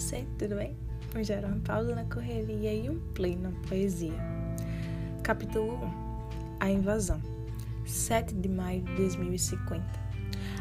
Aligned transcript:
você, 0.00 0.24
tudo 0.38 0.54
bem? 0.54 0.74
Hoje 1.14 1.30
era 1.30 1.46
uma 1.46 1.60
pausa 1.60 1.94
na 1.94 2.04
correria 2.04 2.72
e 2.72 2.88
um 2.88 2.98
play 3.12 3.36
na 3.36 3.50
poesia. 3.68 4.18
Capítulo 5.22 5.74
1 5.74 6.56
A 6.58 6.70
Invasão 6.70 7.20
7 7.84 8.34
de 8.34 8.48
maio 8.48 8.80
de 8.80 8.94
2050 8.96 9.84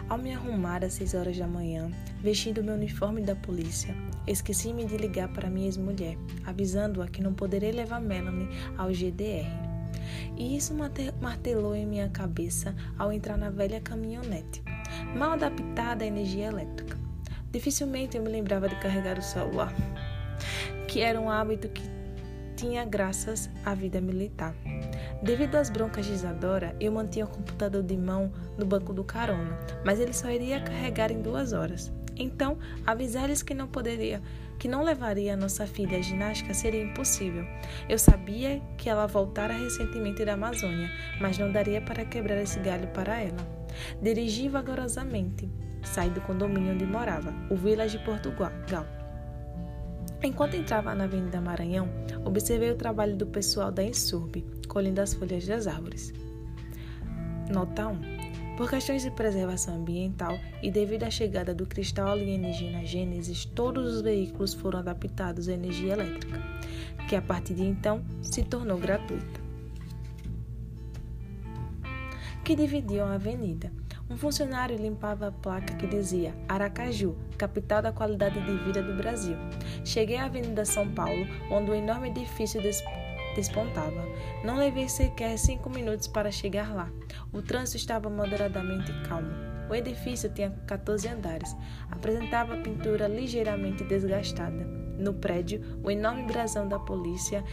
Ao 0.09 0.17
me 0.17 0.33
arrumar 0.33 0.83
às 0.83 0.95
6 0.95 1.13
horas 1.13 1.37
da 1.37 1.47
manhã, 1.47 1.89
vestindo 2.21 2.61
meu 2.61 2.73
uniforme 2.73 3.21
da 3.21 3.33
polícia, 3.33 3.95
esqueci-me 4.27 4.83
de 4.83 4.97
ligar 4.97 5.29
para 5.29 5.49
minha 5.49 5.67
ex-mulher, 5.67 6.17
avisando-a 6.45 7.07
que 7.07 7.23
não 7.23 7.33
poderei 7.33 7.71
levar 7.71 8.01
Melanie 8.01 8.49
ao 8.77 8.91
GDR. 8.91 9.47
E 10.37 10.57
isso 10.57 10.75
martelou 11.21 11.73
em 11.73 11.85
minha 11.85 12.09
cabeça 12.09 12.75
ao 12.97 13.09
entrar 13.09 13.37
na 13.37 13.49
velha 13.49 13.79
caminhonete, 13.79 14.61
mal 15.15 15.31
adaptada 15.31 16.03
à 16.03 16.07
energia 16.07 16.47
elétrica. 16.47 16.98
Dificilmente 17.51 18.15
eu 18.15 18.23
me 18.23 18.29
lembrava 18.29 18.69
de 18.69 18.75
carregar 18.75 19.17
o 19.17 19.21
celular, 19.21 19.73
que 20.87 21.01
era 21.01 21.19
um 21.19 21.29
hábito 21.29 21.67
que 21.69 21.81
tinha 22.55 22.85
graças 22.85 23.49
à 23.65 23.73
vida 23.73 23.99
militar. 23.99 24.53
Devido 25.23 25.55
às 25.55 25.69
broncas 25.69 26.05
de 26.05 26.13
Isadora, 26.13 26.75
eu 26.79 26.91
mantinha 26.91 27.25
o 27.25 27.29
computador 27.29 27.81
de 27.81 27.97
mão 27.97 28.31
no 28.57 28.65
banco 28.65 28.93
do 28.93 29.03
carona, 29.03 29.57
mas 29.83 29.99
ele 29.99 30.13
só 30.13 30.29
iria 30.29 30.61
carregar 30.61 31.11
em 31.11 31.21
duas 31.21 31.53
horas. 31.53 31.91
Então, 32.15 32.57
avisar-lhes 32.85 33.41
que 33.41 33.53
não 33.53 33.67
poderia, 33.67 34.21
que 34.59 34.67
não 34.67 34.83
levaria 34.83 35.33
a 35.33 35.37
nossa 35.37 35.65
filha 35.65 35.97
à 35.97 36.01
ginástica 36.01 36.53
seria 36.53 36.83
impossível. 36.83 37.45
Eu 37.87 37.97
sabia 37.97 38.61
que 38.77 38.89
ela 38.89 39.07
voltara 39.07 39.53
recentemente 39.53 40.25
da 40.25 40.33
Amazônia, 40.33 40.91
mas 41.19 41.37
não 41.37 41.49
daria 41.51 41.81
para 41.81 42.03
quebrar 42.03 42.41
esse 42.41 42.59
galho 42.59 42.89
para 42.89 43.21
ela. 43.21 43.59
Dirigi 44.01 44.49
vagarosamente, 44.49 45.49
saí 45.83 46.09
do 46.09 46.21
condomínio 46.21 46.73
onde 46.73 46.85
morava, 46.85 47.33
o 47.49 47.55
Village 47.55 47.97
de 47.97 48.03
Portugal. 48.03 48.85
Enquanto 50.21 50.55
entrava 50.55 50.93
na 50.93 51.05
Avenida 51.05 51.39
Maranhão, 51.39 51.87
observei 52.25 52.71
o 52.71 52.75
trabalho 52.75 53.15
do 53.15 53.25
pessoal 53.25 53.71
da 53.71 53.83
Insurb, 53.83 54.45
colhendo 54.67 55.01
as 55.01 55.13
folhas 55.13 55.47
das 55.47 55.65
árvores. 55.65 56.13
Nota 57.49 57.87
1. 57.87 58.19
Por 58.57 58.69
questões 58.69 59.03
de 59.03 59.11
preservação 59.11 59.75
ambiental 59.75 60.37
e 60.61 60.69
devido 60.69 61.03
à 61.03 61.09
chegada 61.09 61.55
do 61.55 61.65
cristal 61.65 62.09
alienígena 62.09 62.85
Gênesis, 62.85 63.45
todos 63.45 63.95
os 63.95 64.01
veículos 64.01 64.53
foram 64.53 64.79
adaptados 64.79 65.47
à 65.47 65.53
energia 65.53 65.93
elétrica, 65.93 66.41
que 67.07 67.15
a 67.15 67.21
partir 67.21 67.53
de 67.53 67.63
então 67.63 68.03
se 68.21 68.43
tornou 68.43 68.77
gratuita. 68.77 69.39
Que 72.43 72.53
dividiam 72.57 73.07
a 73.07 73.13
avenida. 73.13 73.71
Um 74.09 74.17
funcionário 74.17 74.75
limpava 74.75 75.27
a 75.27 75.31
placa 75.31 75.75
que 75.75 75.85
dizia 75.85 76.33
Aracaju, 76.47 77.15
capital 77.37 77.79
da 77.83 77.91
qualidade 77.91 78.41
de 78.43 78.57
vida 78.63 78.81
do 78.81 78.97
Brasil. 78.97 79.37
Cheguei 79.85 80.17
à 80.17 80.25
Avenida 80.25 80.65
São 80.65 80.89
Paulo, 80.91 81.27
onde 81.51 81.69
um 81.69 81.75
enorme 81.75 82.09
edifício 82.09 82.59
despontava. 83.35 84.03
Não 84.43 84.57
levei 84.57 84.89
sequer 84.89 85.37
cinco 85.37 85.69
minutos 85.69 86.07
para 86.07 86.31
chegar 86.31 86.73
lá. 86.73 86.91
O 87.31 87.43
trânsito 87.43 87.77
estava 87.77 88.09
moderadamente 88.09 88.91
calmo. 89.07 89.29
O 89.69 89.75
edifício 89.75 90.27
tinha 90.33 90.49
14 90.65 91.07
andares. 91.07 91.55
Apresentava 91.91 92.57
pintura 92.57 93.07
ligeiramente 93.07 93.83
desgastada. 93.83 94.78
No 94.99 95.13
prédio, 95.13 95.61
o 95.81 95.89
enorme 95.89 96.23
brasão 96.23 96.67
da 96.67 96.77
polícia 96.77 97.43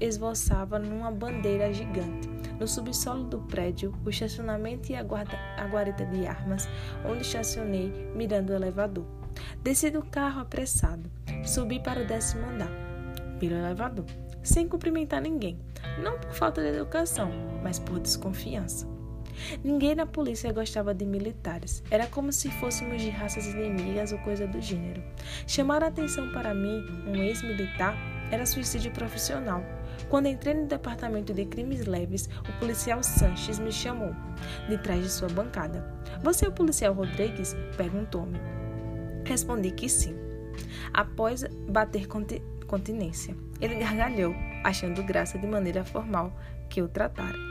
esboçava 0.00 0.76
numa 0.76 1.10
bandeira 1.10 1.72
gigante. 1.72 2.28
No 2.58 2.66
subsolo 2.66 3.24
do 3.24 3.38
prédio, 3.42 3.94
o 4.04 4.10
estacionamento 4.10 4.90
e 4.90 4.96
a, 4.96 5.02
guarda, 5.02 5.38
a 5.56 5.64
guarita 5.66 6.04
de 6.04 6.26
armas, 6.26 6.68
onde 7.08 7.22
estacionei, 7.22 7.92
mirando 8.16 8.50
o 8.50 8.54
elevador. 8.54 9.06
Desci 9.62 9.88
do 9.90 10.02
carro 10.02 10.40
apressado. 10.40 11.08
Subi 11.44 11.78
para 11.80 12.02
o 12.02 12.06
décimo 12.06 12.44
andar, 12.46 12.70
pelo 13.38 13.54
elevador, 13.54 14.04
sem 14.42 14.66
cumprimentar 14.66 15.22
ninguém. 15.22 15.58
Não 16.02 16.18
por 16.18 16.32
falta 16.32 16.60
de 16.60 16.76
educação, 16.76 17.30
mas 17.62 17.78
por 17.78 18.00
desconfiança. 18.00 18.89
Ninguém 19.62 19.94
na 19.94 20.06
polícia 20.06 20.52
gostava 20.52 20.94
de 20.94 21.04
militares. 21.04 21.82
Era 21.90 22.06
como 22.06 22.32
se 22.32 22.50
fôssemos 22.50 23.00
de 23.00 23.10
raças 23.10 23.46
inimigas 23.46 24.12
ou 24.12 24.18
coisa 24.18 24.46
do 24.46 24.60
gênero. 24.60 25.02
Chamar 25.46 25.82
a 25.82 25.88
atenção 25.88 26.30
para 26.32 26.54
mim, 26.54 26.84
um 27.06 27.16
ex-militar, 27.16 27.96
era 28.30 28.46
suicídio 28.46 28.92
profissional. 28.92 29.62
Quando 30.08 30.26
entrei 30.26 30.54
no 30.54 30.66
departamento 30.66 31.32
de 31.32 31.44
crimes 31.44 31.86
leves, 31.86 32.28
o 32.48 32.58
policial 32.58 33.02
Sanches 33.02 33.58
me 33.58 33.72
chamou, 33.72 34.14
de 34.68 34.78
trás 34.78 35.02
de 35.02 35.10
sua 35.10 35.28
bancada. 35.28 35.84
Você 36.22 36.46
é 36.46 36.48
o 36.48 36.52
policial 36.52 36.94
Rodrigues? 36.94 37.54
perguntou-me. 37.76 38.38
Respondi 39.24 39.70
que 39.70 39.88
sim. 39.88 40.16
Após 40.92 41.44
bater 41.68 42.06
continência, 42.66 43.36
ele 43.60 43.76
gargalhou, 43.76 44.34
achando 44.64 45.02
graça 45.02 45.38
de 45.38 45.46
maneira 45.46 45.84
formal 45.84 46.32
que 46.68 46.82
o 46.82 46.88
tratara. 46.88 47.49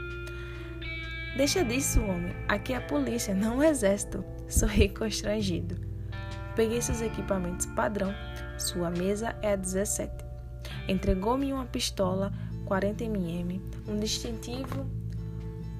Deixa 1.36 1.64
disso, 1.64 2.02
homem. 2.02 2.34
Aqui 2.48 2.72
é 2.72 2.76
a 2.76 2.80
polícia, 2.80 3.34
não 3.34 3.58
o 3.58 3.62
exército. 3.62 4.24
Sorri 4.48 4.88
constrangido. 4.88 5.76
Peguei 6.56 6.82
seus 6.82 7.00
equipamentos 7.00 7.66
padrão. 7.66 8.12
Sua 8.58 8.90
mesa 8.90 9.36
é 9.40 9.52
a 9.52 9.56
17. 9.56 10.12
Entregou-me 10.88 11.52
uma 11.52 11.66
pistola 11.66 12.32
40mm, 12.66 13.60
um 13.88 13.98
distintivo 13.98 14.86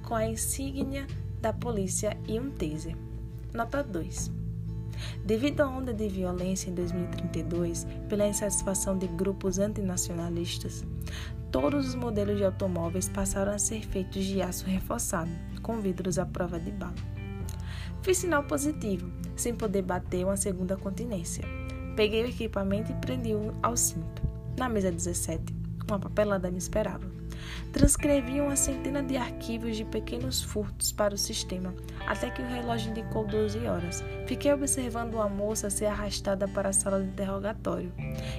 com 0.06 0.14
a 0.14 0.26
insígnia 0.26 1.06
da 1.40 1.52
polícia 1.52 2.16
e 2.26 2.38
um 2.38 2.50
taser. 2.50 2.96
Nota 3.52 3.82
2. 3.82 4.39
Devido 5.24 5.60
à 5.60 5.68
onda 5.68 5.92
de 5.92 6.08
violência 6.08 6.70
em 6.70 6.74
2032, 6.74 7.86
pela 8.08 8.26
insatisfação 8.26 8.96
de 8.96 9.06
grupos 9.06 9.58
antinacionalistas, 9.58 10.84
todos 11.50 11.88
os 11.88 11.94
modelos 11.94 12.36
de 12.36 12.44
automóveis 12.44 13.08
passaram 13.08 13.52
a 13.52 13.58
ser 13.58 13.86
feitos 13.86 14.24
de 14.24 14.40
aço 14.40 14.66
reforçado, 14.66 15.30
com 15.62 15.80
vidros 15.80 16.18
à 16.18 16.26
prova 16.26 16.58
de 16.58 16.70
bala. 16.70 16.94
Fiz 18.02 18.18
sinal 18.18 18.44
positivo, 18.44 19.10
sem 19.36 19.54
poder 19.54 19.82
bater 19.82 20.24
uma 20.24 20.36
segunda 20.36 20.76
continência. 20.76 21.44
Peguei 21.96 22.22
o 22.22 22.28
equipamento 22.28 22.92
e 22.92 22.94
prendi-o 22.94 23.52
ao 23.62 23.76
cinto. 23.76 24.22
Na 24.58 24.68
mesa 24.68 24.90
17, 24.90 25.54
uma 25.88 25.98
papelada 25.98 26.50
me 26.50 26.58
esperava. 26.58 27.06
Transcrevi 27.72 28.40
uma 28.40 28.56
centena 28.56 29.02
de 29.02 29.16
arquivos 29.16 29.76
de 29.76 29.84
pequenos 29.84 30.42
furtos 30.42 30.92
para 30.92 31.14
o 31.14 31.18
sistema, 31.18 31.74
até 32.06 32.30
que 32.30 32.42
o 32.42 32.46
relógio 32.46 32.90
indicou 32.90 33.26
12 33.26 33.66
horas. 33.66 34.02
Fiquei 34.26 34.52
observando 34.52 35.14
uma 35.14 35.28
moça 35.28 35.70
ser 35.70 35.86
arrastada 35.86 36.48
para 36.48 36.70
a 36.70 36.72
sala 36.72 37.00
de 37.00 37.08
interrogatório 37.08 37.92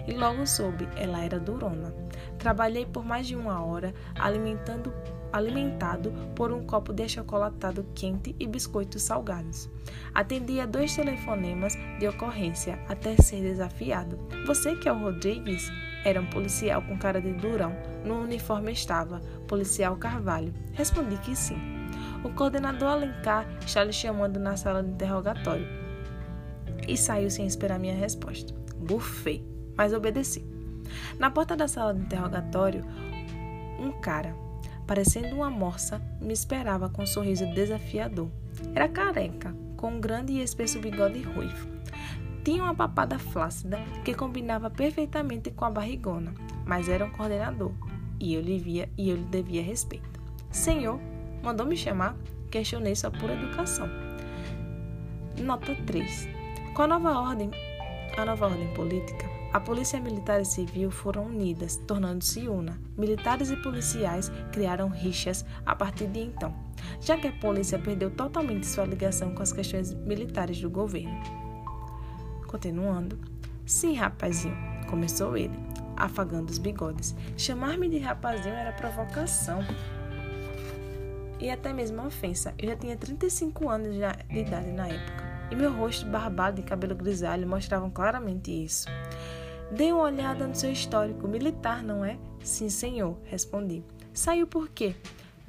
e 0.08 0.14
logo 0.14 0.46
soube, 0.46 0.88
ela 0.96 1.24
era 1.24 1.40
durona. 1.40 1.94
Trabalhei 2.38 2.86
por 2.86 3.06
mais 3.06 3.28
de 3.28 3.36
uma 3.36 3.64
hora, 3.64 3.94
alimentando 4.16 4.94
alimentado 5.32 6.12
por 6.36 6.52
um 6.52 6.66
copo 6.66 6.94
de 6.94 7.04
achocolatado 7.04 7.86
quente 7.96 8.36
e 8.40 8.48
biscoitos 8.48 9.04
salgados. 9.04 9.70
Atendi 10.14 10.60
a 10.60 10.66
dois 10.66 10.96
telefonemas 10.96 11.74
de 12.00 12.08
ocorrência 12.08 12.80
até 12.88 13.16
ser 13.18 13.42
desafiado. 13.42 14.20
Você 14.46 14.76
que 14.76 14.90
é 14.90 14.92
o 14.92 15.00
Rodrigues? 15.00 15.72
Era 16.04 16.20
um 16.20 16.26
policial 16.26 16.82
com 16.82 16.98
cara 16.98 17.22
de 17.22 17.32
durão. 17.34 17.76
No 18.04 18.22
uniforme 18.22 18.72
estava, 18.72 19.20
policial 19.48 19.96
Carvalho. 19.98 20.54
Respondi 20.74 21.18
que 21.18 21.36
sim. 21.36 21.58
O 22.24 22.30
coordenador 22.34 22.90
Alencar 22.90 23.48
está 23.66 23.84
lhe 23.84 23.94
chamando 23.94 24.40
na 24.40 24.58
sala 24.58 24.84
de 24.84 24.90
interrogatório. 24.90 25.68
E 26.88 26.98
saiu 26.98 27.30
sem 27.30 27.46
esperar 27.46 27.80
minha 27.80 27.96
resposta. 27.96 28.54
Bufei, 28.78 29.46
mas 29.78 29.94
obedeci. 29.94 30.46
Na 31.18 31.30
porta 31.30 31.56
da 31.56 31.68
sala 31.68 31.94
de 31.94 32.02
interrogatório, 32.02 32.84
um 33.80 33.92
cara, 34.02 34.36
parecendo 34.88 35.36
uma 35.36 35.50
morsa, 35.50 36.02
me 36.20 36.34
esperava 36.34 36.90
com 36.90 37.04
um 37.04 37.08
sorriso 37.08 37.46
desafiador. 37.54 38.30
Era 38.76 38.90
careca, 38.90 39.56
com 39.78 39.92
um 39.92 40.00
grande 40.00 40.34
e 40.34 40.42
espesso 40.42 40.80
bigode 40.80 41.22
ruivo. 41.22 41.68
Tinha 42.44 42.64
uma 42.64 42.76
papada 42.76 43.20
flácida 43.20 43.80
que 44.04 44.14
combinava 44.14 44.70
perfeitamente 44.70 45.52
com 45.52 45.66
a 45.66 45.70
barrigona, 45.70 46.34
mas 46.66 46.90
era 46.90 47.06
um 47.06 47.12
coordenador 47.12 47.72
e 48.20 48.36
eu 48.36 48.42
lhe 48.42 48.58
via 48.58 48.90
e 48.98 49.10
eu 49.10 49.16
lhe 49.16 49.24
devia 49.24 49.64
respeito. 49.64 50.20
Senhor, 50.52 51.00
mandou 51.44 51.66
me 51.66 51.76
chamar? 51.76 52.16
Questionei 52.50 52.96
sua 52.96 53.12
pura 53.12 53.34
educação. 53.34 53.88
Nota 55.40 55.76
3. 55.86 56.28
Com 56.74 56.84
a 56.84 56.88
nova 56.88 57.20
ordem, 57.20 57.52
a 58.18 58.26
nova 58.26 58.48
ordem 58.48 58.68
política, 58.74 59.30
a 59.54 59.60
polícia 59.60 60.00
militar 60.00 60.40
e 60.40 60.46
civil 60.46 60.90
foram 60.90 61.26
unidas, 61.26 61.76
tornando-se 61.86 62.48
una. 62.48 62.80
Militares 62.98 63.52
e 63.52 63.58
policiais 63.58 64.32
criaram 64.52 64.88
rixas 64.88 65.46
a 65.66 65.76
partir 65.76 66.08
de 66.08 66.22
então, 66.22 66.56
já 67.02 67.18
que 67.18 67.28
a 67.28 67.34
polícia 67.34 67.78
perdeu 67.78 68.10
totalmente 68.10 68.66
sua 68.66 68.86
ligação 68.86 69.36
com 69.36 69.44
as 69.44 69.52
questões 69.52 69.94
militares 69.94 70.62
do 70.62 70.70
governo. 70.70 71.22
Continuando. 72.48 73.20
Sim, 73.66 73.96
rapazinho, 73.96 74.56
começou 74.90 75.36
ele, 75.36 75.58
afagando 75.98 76.50
os 76.50 76.58
bigodes. 76.58 77.14
Chamar-me 77.38 77.90
de 77.90 78.00
rapazinho 78.00 78.56
era 78.56 78.72
provocação 78.72 79.60
e 81.42 81.50
até 81.50 81.74
mesmo 81.74 82.06
ofensa. 82.06 82.54
Eu 82.58 82.70
já 82.70 82.76
tinha 82.78 82.96
35 82.96 83.70
anos 83.70 83.96
de 83.96 84.40
idade 84.40 84.72
na 84.72 84.88
época, 84.88 85.24
e 85.52 85.56
meu 85.56 85.74
rosto 85.74 86.06
barbado 86.06 86.62
e 86.62 86.64
cabelo 86.64 86.96
grisalho 86.96 87.48
mostravam 87.48 87.90
claramente 87.90 88.52
isso. 88.52 88.88
Dei 89.72 89.94
uma 89.94 90.04
olhada 90.04 90.46
no 90.46 90.54
seu 90.54 90.72
histórico 90.72 91.28
militar, 91.28 91.82
não 91.82 92.04
é? 92.04 92.18
Sim, 92.44 92.70
senhor, 92.70 93.18
respondi. 93.24 93.84
Saiu 94.14 94.46
por 94.46 94.68
quê? 94.68 94.96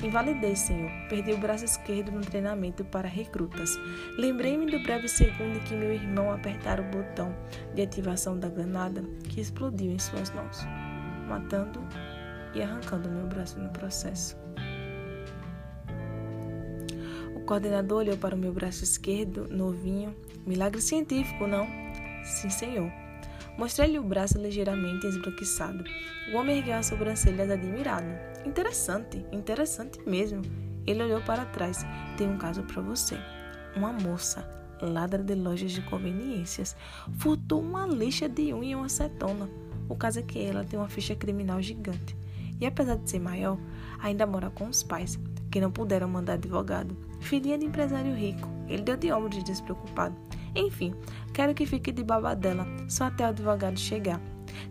Invalidei, 0.01 0.55
senhor. 0.55 0.91
Perdi 1.09 1.33
o 1.33 1.39
braço 1.39 1.65
esquerdo 1.65 2.13
no 2.13 2.21
treinamento 2.21 2.85
para 2.85 3.09
recrutas. 3.09 3.77
Lembrei-me 4.17 4.71
do 4.71 4.81
breve 4.81 5.09
segundo 5.09 5.57
em 5.57 5.61
que 5.61 5.75
meu 5.75 5.93
irmão 5.93 6.31
apertara 6.31 6.83
o 6.83 6.85
botão 6.85 7.35
de 7.75 7.83
ativação 7.83 8.39
da 8.39 8.49
granada 8.49 9.03
que 9.29 9.41
explodiu 9.41 9.91
em 9.91 9.99
suas 9.99 10.31
mãos, 10.31 10.59
matando 11.29 11.81
e 12.55 12.63
arrancando 12.63 13.09
meu 13.09 13.27
braço 13.27 13.59
no 13.59 13.71
processo. 13.71 14.37
O 17.35 17.41
coordenador 17.41 17.99
olhou 17.99 18.17
para 18.17 18.37
o 18.37 18.39
meu 18.39 18.53
braço 18.53 18.85
esquerdo, 18.85 19.49
novinho. 19.49 20.15
Milagre 20.47 20.81
científico, 20.81 21.49
não? 21.49 21.67
Sim, 22.25 22.51
senhor. 22.51 23.03
Mostrei-lhe 23.59 23.99
o 23.99 24.03
braço 24.03 24.39
ligeiramente 24.39 25.07
esbranquiçado. 25.07 25.85
O 26.33 26.37
homem 26.37 26.59
ergueu 26.59 26.75
as 26.75 26.87
sobrancelhas 26.87 27.51
admirado. 27.51 28.07
Interessante, 28.47 29.25
interessante 29.31 30.01
mesmo. 30.07 30.43
Ele 30.87 31.03
olhou 31.03 31.21
para 31.21 31.45
trás. 31.45 31.85
Tem 32.17 32.29
um 32.29 32.39
caso 32.39 32.63
para 32.63 32.83
você. 32.83 33.17
Uma 33.77 33.93
moça, 33.93 34.49
ladra 34.81 35.23
de 35.23 35.35
lojas 35.35 35.73
de 35.73 35.83
conveniências, 35.83 36.77
furtou 37.19 37.61
uma 37.61 37.87
lixa 37.87 38.29
de 38.29 38.53
unha 38.53 38.73
e 38.73 38.75
uma 38.75 38.87
acetona. 38.87 39.49
O 39.89 39.97
caso 39.97 40.19
é 40.19 40.23
que 40.23 40.43
ela 40.43 40.65
tem 40.65 40.79
uma 40.79 40.89
ficha 40.89 41.15
criminal 41.15 41.61
gigante. 41.61 42.17
E 42.61 42.67
apesar 42.67 42.97
de 42.97 43.11
ser 43.11 43.19
maior, 43.19 43.59
ainda 44.01 44.27
mora 44.27 44.51
com 44.51 44.69
os 44.69 44.83
pais, 44.83 45.19
que 45.51 45.61
não 45.61 45.71
puderam 45.71 46.09
mandar 46.09 46.35
advogado. 46.35 46.97
Filhinha 47.21 47.59
de 47.59 47.67
empresário 47.67 48.15
rico. 48.15 48.49
Ele 48.69 48.83
deu 48.83 48.97
de 48.97 49.13
ombro 49.13 49.29
de 49.29 49.43
despreocupado. 49.43 50.17
Enfim, 50.55 50.95
quero 51.33 51.55
que 51.55 51.67
fique 51.67 51.93
de 51.93 52.03
babadela, 52.03 52.67
só 52.89 53.05
até 53.05 53.25
o 53.25 53.29
advogado 53.29 53.79
chegar. 53.79 54.21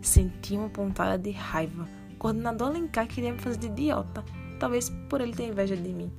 Senti 0.00 0.56
uma 0.56 0.68
pontada 0.68 1.18
de 1.18 1.30
raiva. 1.30 1.88
O 2.12 2.16
coordenador 2.16 2.68
Alencar 2.68 3.06
queria 3.06 3.32
me 3.32 3.38
fazer 3.38 3.58
de 3.58 3.66
idiota. 3.66 4.24
Talvez 4.58 4.90
por 5.08 5.20
ele 5.20 5.34
ter 5.34 5.48
inveja 5.48 5.76
de 5.76 5.92
mim. 5.92 6.12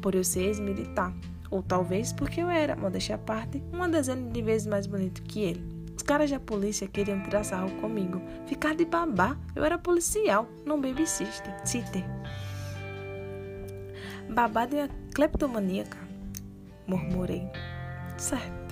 Por 0.00 0.14
eu 0.14 0.24
ser 0.24 0.44
ex-militar. 0.44 1.12
Ou 1.50 1.62
talvez 1.62 2.12
porque 2.12 2.40
eu 2.40 2.48
era, 2.48 2.74
modéstia 2.74 3.16
à 3.16 3.18
parte, 3.18 3.62
uma 3.72 3.88
dezena 3.88 4.30
de 4.30 4.42
vezes 4.42 4.66
mais 4.66 4.86
bonito 4.86 5.22
que 5.22 5.40
ele. 5.40 5.74
Os 5.96 6.02
caras 6.02 6.30
da 6.30 6.40
polícia 6.40 6.88
queriam 6.88 7.22
tirar 7.22 7.44
sarro 7.44 7.70
comigo. 7.80 8.20
Ficar 8.46 8.74
de 8.74 8.84
babá. 8.84 9.36
Eu 9.54 9.64
era 9.64 9.78
policial, 9.78 10.48
não 10.64 10.80
babysitter. 10.80 11.54
Sitter. 11.64 12.04
Babada 14.28 14.76
é 14.76 14.88
cleptomaníaca, 15.14 15.98
murmurei. 16.88 17.46
Certo. 18.16 18.63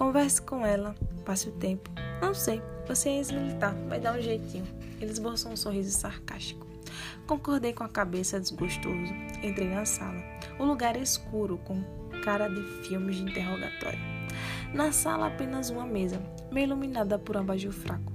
Converse 0.00 0.40
com 0.40 0.64
ela, 0.64 0.94
passe 1.26 1.50
o 1.50 1.52
tempo. 1.52 1.90
Não 2.22 2.32
sei, 2.32 2.62
você 2.88 3.10
é 3.10 3.16
ex-militar, 3.18 3.74
vai 3.86 4.00
dar 4.00 4.16
um 4.16 4.22
jeitinho. 4.22 4.64
Ele 4.98 5.10
esboçou 5.10 5.52
um 5.52 5.56
sorriso 5.56 5.90
sarcástico. 5.90 6.66
Concordei 7.26 7.74
com 7.74 7.84
a 7.84 7.88
cabeça 7.88 8.40
desgostoso. 8.40 9.12
Entrei 9.42 9.68
na 9.68 9.84
sala. 9.84 10.18
O 10.58 10.64
lugar 10.64 10.96
é 10.96 11.00
escuro, 11.00 11.58
com 11.58 11.84
cara 12.24 12.48
de 12.48 12.62
filmes 12.88 13.16
de 13.16 13.24
interrogatório. 13.24 13.98
Na 14.72 14.90
sala, 14.90 15.26
apenas 15.26 15.68
uma 15.68 15.84
mesa, 15.84 16.18
meio 16.50 16.68
iluminada 16.68 17.18
por 17.18 17.36
um 17.36 17.40
abajur 17.40 17.70
fraco. 17.70 18.10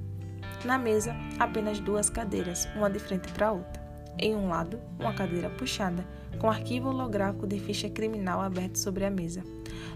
Na 0.66 0.80
mesa, 0.80 1.16
apenas 1.38 1.80
duas 1.80 2.10
cadeiras, 2.10 2.68
uma 2.76 2.90
de 2.90 2.98
frente 2.98 3.32
para 3.32 3.50
a 3.50 3.52
outra. 3.52 3.86
Em 4.18 4.36
um 4.36 4.50
lado, 4.50 4.80
uma 4.98 5.14
cadeira 5.14 5.52
puxada, 5.52 6.04
com 6.40 6.50
arquivo 6.50 6.90
holográfico 6.90 7.46
de 7.46 7.60
ficha 7.60 7.92
criminal 7.92 8.42
aberto 8.42 8.80
sobre 8.80 9.06
a 9.06 9.12
mesa. 9.12 9.44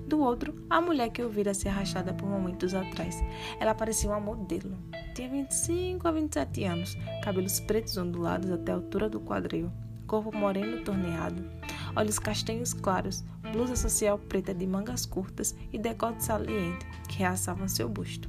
Do 0.09 0.21
outro, 0.21 0.55
a 0.71 0.81
mulher 0.81 1.09
que 1.11 1.21
eu 1.21 1.29
vira 1.29 1.53
ser 1.53 1.69
arrastada 1.69 2.11
por 2.15 2.27
momentos 2.27 2.73
atrás. 2.73 3.23
Ela 3.59 3.75
parecia 3.75 4.09
uma 4.09 4.19
modelo. 4.19 4.75
Tinha 5.13 5.29
25 5.29 6.07
a 6.07 6.11
27 6.11 6.63
anos, 6.63 6.97
cabelos 7.23 7.59
pretos 7.59 7.95
ondulados 7.95 8.49
até 8.49 8.71
a 8.71 8.75
altura 8.75 9.07
do 9.07 9.19
quadril, 9.19 9.71
corpo 10.07 10.35
moreno 10.35 10.83
torneado, 10.83 11.47
olhos 11.95 12.17
castanhos 12.17 12.73
claros, 12.73 13.23
blusa 13.53 13.75
social 13.75 14.17
preta 14.17 14.51
de 14.51 14.65
mangas 14.65 15.05
curtas 15.05 15.55
e 15.71 15.77
decote 15.77 16.25
saliente 16.25 16.87
que 17.07 17.19
realçavam 17.19 17.67
seu 17.67 17.87
busto. 17.87 18.27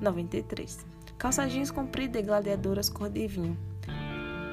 93. 0.00 0.84
Calça 1.16 1.48
jeans 1.48 1.70
comprida 1.70 2.18
e 2.18 2.22
gladiadoras 2.22 2.88
cor 2.88 3.08
de 3.08 3.28
vinho. 3.28 3.56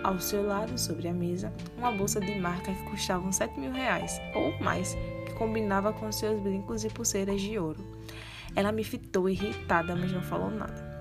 Ao 0.04 0.20
seu 0.20 0.46
lado, 0.46 0.78
sobre 0.80 1.08
a 1.08 1.14
mesa, 1.14 1.54
uma 1.78 1.92
bolsa 1.92 2.20
de 2.20 2.34
marca 2.40 2.74
que 2.74 2.84
custava 2.90 3.32
7 3.32 3.60
mil 3.60 3.72
reais, 3.72 4.20
ou 4.34 4.58
mais, 4.60 4.98
combinava 5.38 5.94
com 5.94 6.12
seus 6.12 6.40
brincos 6.42 6.84
e 6.84 6.90
pulseiras 6.90 7.42
de 7.42 7.58
ouro. 7.58 7.84
Ela 8.56 8.72
me 8.72 8.84
fitou 8.84 9.30
irritada, 9.30 9.96
mas 9.96 10.12
não 10.12 10.22
falou 10.22 10.50
nada. 10.50 10.92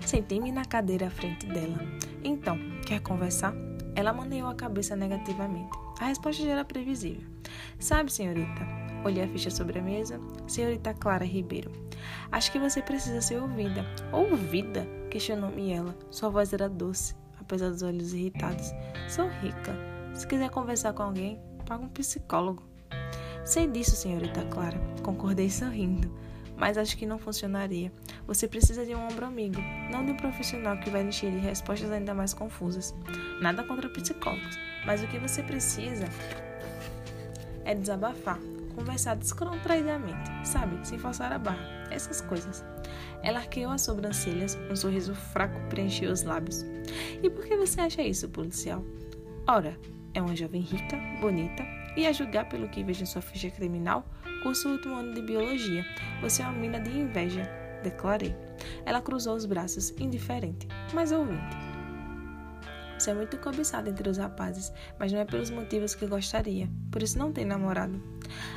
Sentei-me 0.00 0.52
na 0.52 0.64
cadeira 0.64 1.06
à 1.06 1.10
frente 1.10 1.46
dela. 1.46 1.78
Então, 2.22 2.58
quer 2.86 3.00
conversar? 3.00 3.54
Ela 3.94 4.12
maneou 4.12 4.48
a 4.48 4.54
cabeça 4.54 4.96
negativamente. 4.96 5.70
A 6.00 6.06
resposta 6.06 6.42
já 6.42 6.52
era 6.52 6.64
previsível. 6.64 7.26
Sabe, 7.78 8.12
senhorita? 8.12 8.66
Olhei 9.04 9.24
a 9.24 9.28
ficha 9.28 9.50
sobre 9.50 9.78
a 9.78 9.82
mesa. 9.82 10.18
Senhorita 10.46 10.94
Clara 10.94 11.24
Ribeiro. 11.24 11.70
Acho 12.32 12.50
que 12.50 12.58
você 12.58 12.82
precisa 12.82 13.20
ser 13.20 13.40
ouvida. 13.40 13.84
Ouvida? 14.12 14.86
Questionou-me 15.10 15.72
ela. 15.72 15.94
Sua 16.10 16.28
voz 16.28 16.52
era 16.52 16.68
doce, 16.68 17.14
apesar 17.44 17.70
dos 17.70 17.82
olhos 17.82 18.12
irritados. 18.12 18.72
Sou 19.08 19.28
rica. 19.28 19.76
Se 20.14 20.26
quiser 20.26 20.50
conversar 20.50 20.92
com 20.92 21.02
alguém, 21.02 21.40
paga 21.66 21.84
um 21.84 21.88
psicólogo. 21.88 22.62
Sei 23.44 23.66
disso, 23.66 23.94
senhorita 23.94 24.44
Clara, 24.46 24.78
concordei 25.02 25.50
sorrindo. 25.50 26.10
Mas 26.56 26.78
acho 26.78 26.96
que 26.96 27.04
não 27.04 27.18
funcionaria. 27.18 27.92
Você 28.26 28.46
precisa 28.46 28.86
de 28.86 28.94
um 28.94 29.04
ombro 29.04 29.26
amigo, 29.26 29.60
não 29.90 30.04
de 30.04 30.12
um 30.12 30.16
profissional 30.16 30.78
que 30.78 30.88
vai 30.88 31.02
encher 31.02 31.30
de 31.30 31.38
respostas 31.38 31.90
ainda 31.90 32.14
mais 32.14 32.32
confusas. 32.32 32.94
Nada 33.40 33.64
contra 33.64 33.88
psicólogos, 33.90 34.56
mas 34.86 35.02
o 35.02 35.08
que 35.08 35.18
você 35.18 35.42
precisa 35.42 36.06
é 37.64 37.74
desabafar, 37.74 38.38
conversar 38.74 39.16
descontraidamente, 39.16 40.30
sabe? 40.44 40.86
Sem 40.86 40.98
forçar 40.98 41.32
a 41.32 41.38
barra, 41.38 41.83
essas 41.94 42.20
coisas. 42.20 42.64
Ela 43.22 43.38
arqueou 43.38 43.72
as 43.72 43.82
sobrancelhas, 43.82 44.58
um 44.70 44.76
sorriso 44.76 45.14
fraco 45.14 45.58
preencheu 45.68 46.12
os 46.12 46.22
lábios. 46.22 46.64
E 47.22 47.30
por 47.30 47.44
que 47.44 47.56
você 47.56 47.80
acha 47.80 48.02
isso, 48.02 48.28
policial? 48.28 48.84
Ora, 49.46 49.78
é 50.12 50.20
uma 50.20 50.36
jovem 50.36 50.60
rica, 50.60 50.96
bonita, 51.20 51.64
e 51.96 52.06
a 52.06 52.12
julgar 52.12 52.48
pelo 52.48 52.68
que 52.68 52.84
vejo 52.84 53.02
em 53.02 53.06
sua 53.06 53.22
ficha 53.22 53.50
criminal, 53.50 54.06
curso 54.42 54.68
o 54.68 54.72
último 54.72 54.94
ano 54.94 55.14
de 55.14 55.22
biologia. 55.22 55.84
Você 56.20 56.42
é 56.42 56.46
uma 56.46 56.58
mina 56.58 56.80
de 56.80 56.90
inveja, 56.90 57.48
declarei. 57.82 58.34
Ela 58.84 59.00
cruzou 59.00 59.34
os 59.34 59.46
braços, 59.46 59.90
indiferente, 59.98 60.66
mas 60.92 61.12
ouvinte. 61.12 61.56
Você 62.98 63.10
é 63.10 63.14
muito 63.14 63.36
cobiçada 63.38 63.90
entre 63.90 64.08
os 64.08 64.18
rapazes, 64.18 64.72
mas 64.98 65.12
não 65.12 65.20
é 65.20 65.24
pelos 65.24 65.50
motivos 65.50 65.94
que 65.94 66.06
gostaria, 66.06 66.68
por 66.90 67.02
isso 67.02 67.18
não 67.18 67.32
tem 67.32 67.44
namorado. 67.44 68.00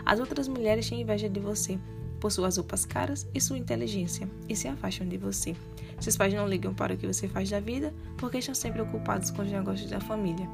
As 0.06 0.20
outras 0.20 0.48
mulheres 0.48 0.88
têm 0.88 1.01
inveja 1.01 1.27
de 1.27 1.39
você, 1.39 1.79
por 2.19 2.31
suas 2.31 2.57
roupas 2.57 2.86
caras 2.86 3.27
e 3.33 3.41
sua 3.41 3.57
inteligência, 3.57 4.29
e 4.47 4.55
se 4.55 4.67
afastam 4.67 5.07
de 5.07 5.17
você. 5.17 5.55
Seus 6.00 6.15
pais 6.15 6.33
não 6.33 6.47
ligam 6.47 6.74
para 6.74 6.93
o 6.93 6.97
que 6.97 7.07
você 7.07 7.27
faz 7.27 7.50
da 7.50 7.59
vida, 7.59 7.93
porque 8.17 8.38
estão 8.38 8.53
sempre 8.53 8.81
ocupados 8.81 9.31
com 9.31 9.41
os 9.41 9.51
negócios 9.51 9.89
da 9.89 10.00
família. 10.00 10.47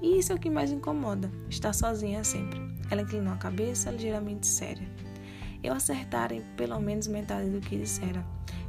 E 0.00 0.18
isso 0.18 0.32
é 0.32 0.34
o 0.34 0.38
que 0.38 0.50
mais 0.50 0.72
incomoda, 0.72 1.30
estar 1.48 1.72
sozinha 1.72 2.24
sempre. 2.24 2.60
Ela 2.90 3.02
inclinou 3.02 3.32
a 3.32 3.36
cabeça, 3.36 3.90
ligeiramente 3.90 4.46
séria. 4.46 4.88
Eu 5.62 5.72
acertara 5.72 6.34
em 6.34 6.42
pelo 6.56 6.80
menos 6.80 7.06
metade 7.06 7.48
do 7.48 7.60
que 7.60 7.78
dissera. 7.78 8.24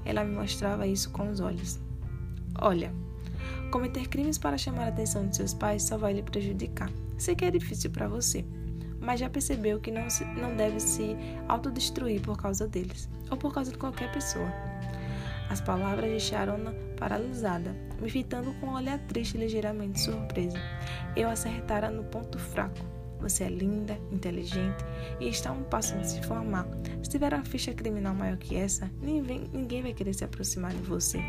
Ela 0.06 0.24
me 0.24 0.36
mostrava 0.36 0.86
isso 0.86 1.10
com 1.10 1.30
os 1.30 1.40
olhos. 1.40 1.80
Olha, 2.62 2.94
cometer 3.72 4.08
crimes 4.08 4.38
para 4.38 4.58
chamar 4.58 4.84
a 4.84 4.88
atenção 4.90 5.28
de 5.28 5.36
seus 5.36 5.54
pais 5.54 5.82
só 5.82 5.98
vai 5.98 6.14
lhe 6.14 6.22
prejudicar. 6.22 6.92
Sei 7.18 7.36
que 7.36 7.46
é 7.46 7.52
difícil 7.52 7.90
para 7.90 8.08
você, 8.08 8.46
mas 9.04 9.20
já 9.20 9.30
percebeu 9.30 9.80
que 9.80 9.92
não, 9.92 10.10
se, 10.10 10.26
não 10.26 10.56
deve 10.56 10.80
se 10.80 11.16
autodestruir 11.48 12.22
por 12.22 12.38
causa 12.38 12.68
deles, 12.68 13.10
ou 13.30 13.38
por 13.38 13.54
causa 13.54 13.72
de 13.72 13.78
qualquer 13.78 14.12
pessoa. 14.12 14.52
As 15.50 15.62
palavras 15.62 16.10
deixaram-na 16.10 16.74
paralisada, 16.98 17.76
me 18.02 18.10
fitando 18.10 18.54
com 18.56 18.68
um 18.68 18.74
olhar 18.74 18.98
triste 19.00 19.36
e 19.36 19.40
ligeiramente 19.40 20.00
surpresa. 20.00 20.58
Eu 21.16 21.30
acertara 21.30 21.92
no 21.92 22.04
ponto 22.06 22.40
fraco. 22.40 22.94
Você 23.20 23.46
é 23.46 23.50
linda, 23.50 23.98
inteligente 24.12 24.84
e 25.20 25.30
está 25.30 25.52
um 25.52 25.64
passo 25.64 25.98
de 25.98 26.10
se 26.10 26.22
formar. 26.24 26.68
Se 27.02 27.10
tiver 27.10 27.34
uma 27.34 27.46
ficha 27.46 27.74
criminal 27.74 28.14
maior 28.14 28.36
que 28.38 28.56
essa, 28.56 28.92
ninguém, 29.02 29.50
ninguém 29.54 29.82
vai 29.82 29.94
querer 29.94 30.14
se 30.14 30.26
aproximar 30.26 30.74
de 30.74 30.82
você. 30.82 31.20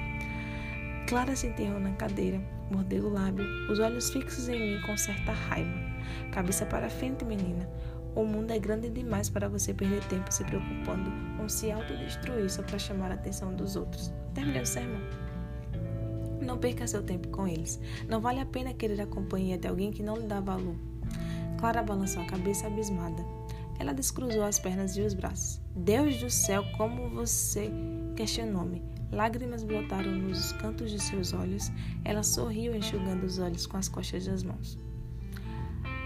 Clara 1.06 1.36
se 1.36 1.46
enterrou 1.46 1.78
na 1.78 1.92
cadeira, 1.92 2.40
mordeu 2.70 3.04
o 3.04 3.12
lábio, 3.12 3.44
os 3.70 3.78
olhos 3.78 4.10
fixos 4.10 4.48
em 4.48 4.58
mim 4.58 4.80
com 4.86 4.96
certa 4.96 5.32
raiva. 5.32 5.93
Cabeça 6.32 6.66
para 6.66 6.90
frente, 6.90 7.24
menina. 7.24 7.68
O 8.14 8.24
mundo 8.24 8.52
é 8.52 8.58
grande 8.58 8.88
demais 8.90 9.28
para 9.28 9.48
você 9.48 9.74
perder 9.74 10.02
tempo 10.04 10.32
se 10.32 10.44
preocupando 10.44 11.10
com 11.36 11.48
se 11.48 11.72
autodestruir 11.72 12.48
só 12.48 12.62
para 12.62 12.78
chamar 12.78 13.10
a 13.10 13.14
atenção 13.14 13.54
dos 13.54 13.74
outros. 13.74 14.12
Terminei 14.32 14.62
o 14.62 14.66
sermão. 14.66 15.00
Não 16.40 16.58
perca 16.58 16.86
seu 16.86 17.02
tempo 17.02 17.28
com 17.28 17.48
eles. 17.48 17.80
Não 18.08 18.20
vale 18.20 18.38
a 18.38 18.46
pena 18.46 18.72
querer 18.72 19.00
a 19.00 19.06
companhia 19.06 19.58
de 19.58 19.66
alguém 19.66 19.90
que 19.90 20.02
não 20.02 20.16
lhe 20.16 20.26
dá 20.26 20.40
valor. 20.40 20.76
Clara 21.58 21.82
balançou 21.82 22.22
a 22.22 22.26
cabeça 22.26 22.66
abismada. 22.66 23.24
Ela 23.80 23.92
descruzou 23.92 24.44
as 24.44 24.58
pernas 24.58 24.96
e 24.96 25.00
os 25.00 25.14
braços. 25.14 25.60
Deus 25.74 26.18
do 26.18 26.30
céu, 26.30 26.64
como 26.76 27.08
você 27.10 27.70
questionou-me. 28.14 28.82
Lágrimas 29.10 29.64
brotaram 29.64 30.12
nos 30.12 30.52
cantos 30.52 30.90
de 30.90 31.00
seus 31.00 31.32
olhos. 31.32 31.70
Ela 32.04 32.22
sorriu, 32.22 32.74
enxugando 32.74 33.24
os 33.24 33.38
olhos 33.38 33.66
com 33.66 33.76
as 33.76 33.88
costas 33.88 34.26
das 34.26 34.42
mãos. 34.42 34.78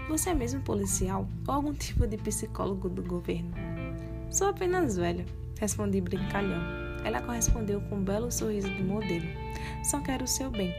Você 0.09 0.31
é 0.31 0.33
mesmo 0.33 0.59
policial 0.61 1.27
ou 1.47 1.53
algum 1.53 1.71
tipo 1.71 2.07
de 2.07 2.17
psicólogo 2.17 2.89
do 2.89 3.03
governo? 3.03 3.51
Sou 4.31 4.47
apenas 4.47 4.97
velha, 4.97 5.23
respondi 5.59 6.01
brincalhão. 6.01 6.59
Ela 7.05 7.21
correspondeu 7.21 7.79
com 7.81 7.97
um 7.97 8.03
belo 8.03 8.31
sorriso 8.31 8.73
de 8.73 8.83
modelo. 8.83 9.27
Só 9.83 10.01
quero 10.01 10.23
o 10.23 10.27
seu 10.27 10.49
bem. 10.49 10.73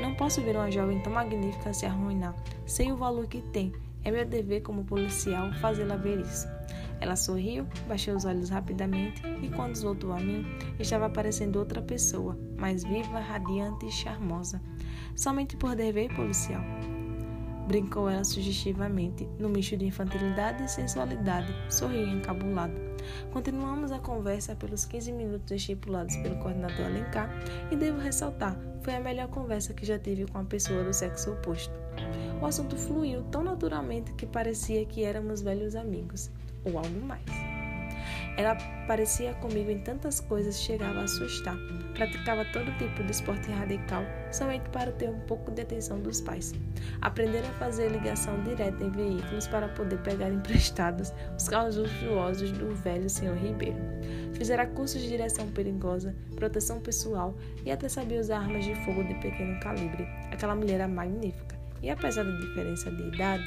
Não 0.00 0.14
posso 0.14 0.40
ver 0.40 0.54
uma 0.54 0.70
jovem 0.70 1.00
tão 1.02 1.12
magnífica 1.12 1.74
se 1.74 1.84
arruinar. 1.84 2.32
Sei 2.64 2.92
o 2.92 2.96
valor 2.96 3.26
que 3.26 3.42
tem. 3.42 3.72
É 4.04 4.10
meu 4.12 4.24
dever 4.24 4.60
como 4.62 4.84
policial 4.84 5.52
fazê-la 5.54 5.96
ver 5.96 6.20
isso. 6.20 6.46
Ela 7.00 7.16
sorriu, 7.16 7.66
baixou 7.88 8.14
os 8.14 8.24
olhos 8.24 8.50
rapidamente 8.50 9.20
e, 9.42 9.48
quando 9.48 9.82
voltou 9.82 10.12
a 10.12 10.20
mim, 10.20 10.46
estava 10.78 11.10
parecendo 11.10 11.58
outra 11.58 11.82
pessoa, 11.82 12.38
mais 12.56 12.84
viva, 12.84 13.18
radiante 13.18 13.84
e 13.84 13.90
charmosa. 13.90 14.62
Somente 15.16 15.56
por 15.56 15.74
dever 15.74 16.14
policial. 16.14 16.62
Brincou 17.66 18.08
ela 18.08 18.22
sugestivamente, 18.22 19.28
no 19.38 19.48
misto 19.48 19.76
de 19.76 19.86
infantilidade 19.86 20.64
e 20.64 20.68
sensualidade, 20.68 21.52
sorriu 21.68 22.06
encabulado. 22.06 22.74
Continuamos 23.32 23.90
a 23.92 23.98
conversa 23.98 24.54
pelos 24.54 24.84
15 24.84 25.12
minutos 25.12 25.50
estipulados 25.50 26.16
pelo 26.16 26.36
coordenador 26.36 26.86
Alencar 26.86 27.30
e 27.70 27.76
devo 27.76 27.98
ressaltar, 27.98 28.56
foi 28.82 28.94
a 28.94 29.00
melhor 29.00 29.28
conversa 29.28 29.74
que 29.74 29.84
já 29.84 29.98
tive 29.98 30.26
com 30.26 30.38
uma 30.38 30.44
pessoa 30.44 30.84
do 30.84 30.94
sexo 30.94 31.32
oposto. 31.32 31.74
O 32.40 32.46
assunto 32.46 32.76
fluiu 32.76 33.24
tão 33.24 33.42
naturalmente 33.42 34.12
que 34.12 34.26
parecia 34.26 34.86
que 34.86 35.02
éramos 35.02 35.42
velhos 35.42 35.74
amigos 35.74 36.30
ou 36.64 36.78
algo 36.78 37.00
mais. 37.00 37.45
Ela 38.36 38.54
parecia 38.86 39.32
comigo 39.34 39.70
em 39.70 39.78
tantas 39.78 40.20
coisas 40.20 40.60
chegava 40.60 41.00
a 41.00 41.04
assustar. 41.04 41.56
Praticava 41.94 42.44
todo 42.52 42.70
tipo 42.76 43.02
de 43.02 43.10
esporte 43.10 43.50
radical 43.50 44.04
somente 44.30 44.68
para 44.70 44.92
ter 44.92 45.08
um 45.08 45.20
pouco 45.20 45.50
de 45.50 45.62
atenção 45.62 45.98
dos 46.00 46.20
pais. 46.20 46.52
Aprender 47.00 47.38
a 47.38 47.58
fazer 47.58 47.90
ligação 47.90 48.42
direta 48.42 48.84
em 48.84 48.90
veículos 48.90 49.46
para 49.46 49.68
poder 49.68 49.98
pegar 50.02 50.28
emprestados 50.28 51.12
os 51.36 51.48
carros 51.48 51.76
luxuosos 51.76 52.52
do 52.52 52.74
velho 52.74 53.08
senhor 53.08 53.36
Ribeiro. 53.36 53.78
Fizera 54.34 54.66
cursos 54.66 55.00
de 55.00 55.08
direção 55.08 55.50
perigosa, 55.52 56.14
proteção 56.34 56.78
pessoal 56.80 57.34
e 57.64 57.70
até 57.70 57.88
sabia 57.88 58.20
usar 58.20 58.40
armas 58.40 58.66
de 58.66 58.74
fogo 58.84 59.02
de 59.04 59.14
pequeno 59.14 59.58
calibre. 59.60 60.06
Aquela 60.30 60.54
mulher 60.54 60.74
era 60.74 60.88
magnífica. 60.88 61.56
E 61.82 61.90
apesar 61.90 62.24
da 62.24 62.32
diferença 62.32 62.90
de 62.90 63.02
idade, 63.02 63.44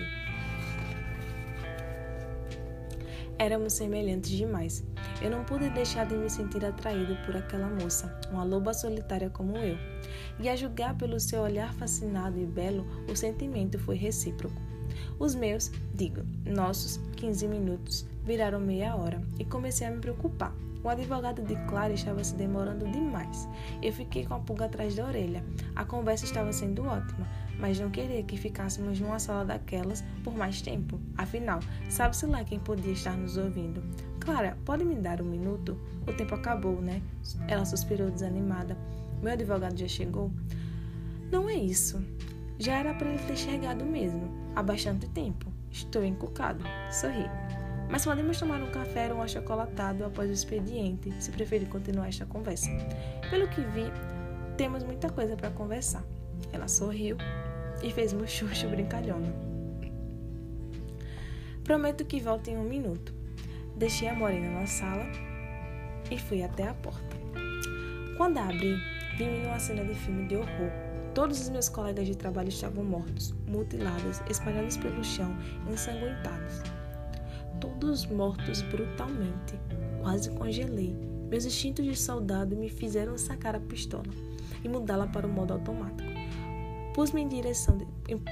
Éramos 3.39 3.72
semelhantes 3.72 4.31
demais. 4.31 4.84
Eu 5.22 5.31
não 5.31 5.46
pude 5.46 5.69
deixar 5.69 6.05
de 6.05 6.13
me 6.13 6.29
sentir 6.29 6.63
atraído 6.65 7.15
por 7.25 7.38
aquela 7.38 7.69
moça, 7.69 8.13
uma 8.29 8.43
loba 8.43 8.74
solitária 8.74 9.29
como 9.29 9.55
eu. 9.55 9.77
E 10.41 10.50
a 10.50 10.58
julgar 10.58 10.98
pelo 10.98 11.17
seu 11.22 11.41
olhar 11.41 11.74
fascinado 11.75 12.38
e 12.38 12.46
belo, 12.46 12.86
o 13.10 13.15
sentimento 13.15 13.79
foi 13.79 13.96
recíproco. 13.96 14.62
Os 15.17 15.36
meus, 15.36 15.72
digo, 15.96 16.22
nossos 16.46 16.98
15 17.15 17.48
minutos 17.48 18.05
viraram 18.25 18.60
meia 18.60 18.93
hora 18.98 19.22
e 19.39 19.46
comecei 19.46 19.88
a 19.88 19.91
me 19.91 20.01
preocupar. 20.01 20.53
O 20.84 20.89
advogado 20.89 21.41
de 21.41 21.55
Clara 21.67 21.93
estava 21.93 22.22
se 22.22 22.36
demorando 22.36 22.89
demais. 22.91 23.48
Eu 23.81 23.93
fiquei 23.93 24.25
com 24.25 24.34
a 24.34 24.39
pulga 24.39 24.65
atrás 24.65 24.96
da 24.96 25.05
orelha. 25.05 25.46
A 25.77 25.86
conversa 25.86 26.25
estava 26.25 26.51
sendo 26.51 26.86
ótima, 26.86 27.25
mas 27.60 27.80
não 27.80 27.89
queria 27.89 28.24
que 28.24 28.38
ficássemos 28.38 29.00
numa 29.00 29.20
sala 29.20 29.46
daquelas 29.46 30.04
por 30.24 30.36
mais 30.36 30.62
tempo. 30.62 31.00
Afinal, 31.18 31.60
sabe-se 31.89 32.25
lá 32.25 32.44
quem 32.44 32.60
podia 32.60 32.94
estar 32.94 33.16
nos 33.18 33.38
ouvindo. 33.38 33.84
Clara, 34.20 34.58
pode 34.66 34.84
me 34.84 34.96
dar 34.96 35.22
um 35.22 35.25
minuto? 35.25 35.78
O 36.08 36.13
tempo 36.13 36.36
acabou, 36.36 36.82
né? 36.82 37.01
Ela 37.48 37.66
suspirou 37.66 38.10
desanimada. 38.10 38.78
Meu 39.22 39.34
advogado 39.34 39.78
já 39.78 39.88
chegou? 39.88 40.32
Não 41.32 41.50
é 41.50 41.56
isso. 41.56 42.01
Já 42.58 42.80
era 42.80 42.94
para 42.94 43.10
ele 43.10 43.24
ter 43.24 43.38
chegado 43.38 43.86
mesmo, 43.86 44.30
há 44.56 44.63
bastante 44.63 45.08
tempo. 45.10 45.51
Estou 45.72 46.04
encucado. 46.04 46.63
Sorri. 46.92 47.25
Mas 47.89 48.06
podemos 48.06 48.39
tomar 48.39 48.62
um 48.62 48.72
café 48.72 49.12
ou 49.12 49.20
um 49.20 49.22
achocolatado 49.22 50.06
após 50.06 50.30
o 50.30 50.34
expediente, 50.34 51.12
se 51.20 51.32
preferir 51.32 51.68
continuar 51.70 52.08
esta 52.08 52.25
conversa. 52.25 52.70
Pelo 53.30 53.48
que 53.48 53.62
vi, 53.62 53.86
temos 54.58 54.84
muita 54.84 55.10
coisa 55.10 55.36
para 55.36 55.50
conversar. 55.51 56.04
Ela 56.51 56.68
sorriu 56.68 57.18
e 57.83 57.91
fez 57.91 58.13
muxuxo 58.13 58.67
brincalhona. 58.67 59.33
Prometo 61.63 62.03
que 62.05 62.19
volto 62.19 62.48
em 62.50 62.57
um 62.57 62.63
minuto. 62.63 63.13
Deixei 63.75 64.07
a 64.07 64.15
morena 64.15 64.59
na 64.59 64.65
sala 64.65 65.05
e 66.09 66.17
fui 66.17 66.43
até 66.43 66.67
a 66.67 66.74
porta. 66.74 67.17
Quando 68.17 68.39
abri, 68.39 68.75
vi-me 69.17 69.39
numa 69.39 69.59
cena 69.59 69.86
de 69.86 69.93
filme 69.93 70.27
de 70.27 70.36
horror. 70.36 70.71
Todos 71.13 71.41
os 71.41 71.50
meus 71.50 71.69
colegas 71.69 72.07
de 72.07 72.17
trabalho 72.17 72.50
estavam 72.50 72.83
mortos, 72.83 73.33
mutilados, 73.48 74.21
espalhados 74.29 74.77
pelo 74.77 75.03
chão, 75.03 75.36
ensanguentados. 75.69 76.63
Todos 77.59 78.05
mortos 78.07 78.62
brutalmente. 78.63 79.59
Quase 80.01 80.31
congelei. 80.31 80.95
Meus 81.29 81.45
instintos 81.45 81.86
de 81.86 81.95
soldado 81.95 82.55
me 82.55 82.69
fizeram 82.69 83.17
sacar 83.17 83.55
a 83.55 83.59
pistola 83.59 84.12
e 84.63 84.67
mudá-la 84.67 85.07
para 85.07 85.27
o 85.27 85.29
modo 85.29 85.53
automático. 85.53 86.09
Pus-me 86.93 87.22
em 87.22 87.27
direção, 87.27 87.77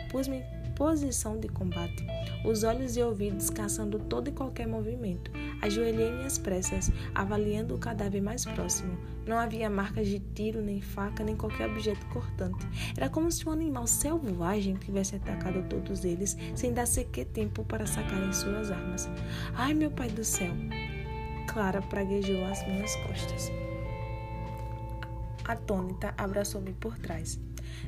pus-me 0.09 0.43
posição 0.77 1.39
de 1.39 1.47
combate, 1.47 2.05
os 2.45 2.63
olhos 2.63 2.95
e 2.95 3.01
ouvidos 3.01 3.49
caçando 3.49 3.97
todo 3.97 4.27
e 4.27 4.31
qualquer 4.31 4.67
movimento. 4.67 5.31
Ajoelhei-me 5.59 6.23
às 6.23 6.37
pressas, 6.37 6.91
avaliando 7.15 7.73
o 7.73 7.79
cadáver 7.79 8.21
mais 8.21 8.45
próximo. 8.45 8.95
Não 9.25 9.39
havia 9.39 9.71
marcas 9.71 10.07
de 10.07 10.19
tiro, 10.19 10.61
nem 10.61 10.79
faca, 10.79 11.23
nem 11.23 11.35
qualquer 11.35 11.67
objeto 11.67 12.05
cortante. 12.07 12.65
Era 12.95 13.09
como 13.09 13.31
se 13.31 13.49
um 13.49 13.51
animal 13.51 13.87
selvagem 13.87 14.75
tivesse 14.75 15.15
atacado 15.15 15.67
todos 15.67 16.05
eles, 16.05 16.37
sem 16.55 16.73
dar 16.73 16.85
sequer 16.85 17.25
tempo 17.25 17.65
para 17.65 17.87
sacarem 17.87 18.31
suas 18.31 18.69
armas. 18.69 19.09
Ai, 19.55 19.73
meu 19.73 19.89
pai 19.89 20.09
do 20.09 20.23
céu! 20.23 20.53
Clara 21.47 21.81
praguejou 21.81 22.45
as 22.45 22.65
minhas 22.67 22.95
costas. 22.97 23.51
Atônita, 25.43 26.13
abraçou-me 26.17 26.73
por 26.73 26.97
trás. 26.99 27.39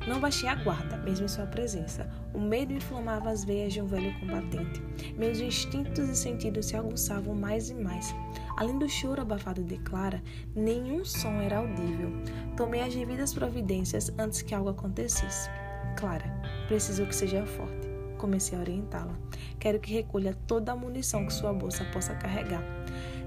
Não 0.07 0.19
baixei 0.19 0.47
a 0.47 0.55
guarda, 0.55 0.97
mesmo 0.97 1.25
em 1.25 1.29
sua 1.29 1.45
presença. 1.45 2.09
O 2.33 2.39
medo 2.39 2.73
inflamava 2.73 3.29
as 3.29 3.43
veias 3.43 3.73
de 3.73 3.81
um 3.81 3.87
velho 3.87 4.17
combatente. 4.19 4.81
Meus 5.17 5.39
instintos 5.39 6.07
e 6.09 6.15
sentidos 6.15 6.67
se 6.67 6.75
aguçavam 6.75 7.35
mais 7.35 7.69
e 7.69 7.75
mais. 7.75 8.13
Além 8.57 8.77
do 8.77 8.87
choro 8.87 9.21
abafado 9.21 9.63
de 9.63 9.77
Clara, 9.79 10.21
nenhum 10.55 11.03
som 11.03 11.41
era 11.41 11.57
audível. 11.57 12.11
Tomei 12.55 12.81
as 12.81 12.95
devidas 12.95 13.33
providências 13.33 14.11
antes 14.17 14.41
que 14.41 14.55
algo 14.55 14.69
acontecesse. 14.69 15.49
Clara, 15.97 16.25
preciso 16.67 17.05
que 17.05 17.15
seja 17.15 17.45
forte. 17.45 17.87
Comecei 18.17 18.57
a 18.57 18.61
orientá-la. 18.61 19.17
Quero 19.59 19.79
que 19.79 19.93
recolha 19.93 20.33
toda 20.45 20.71
a 20.71 20.75
munição 20.75 21.25
que 21.25 21.33
sua 21.33 21.53
bolsa 21.53 21.85
possa 21.85 22.13
carregar. 22.15 22.63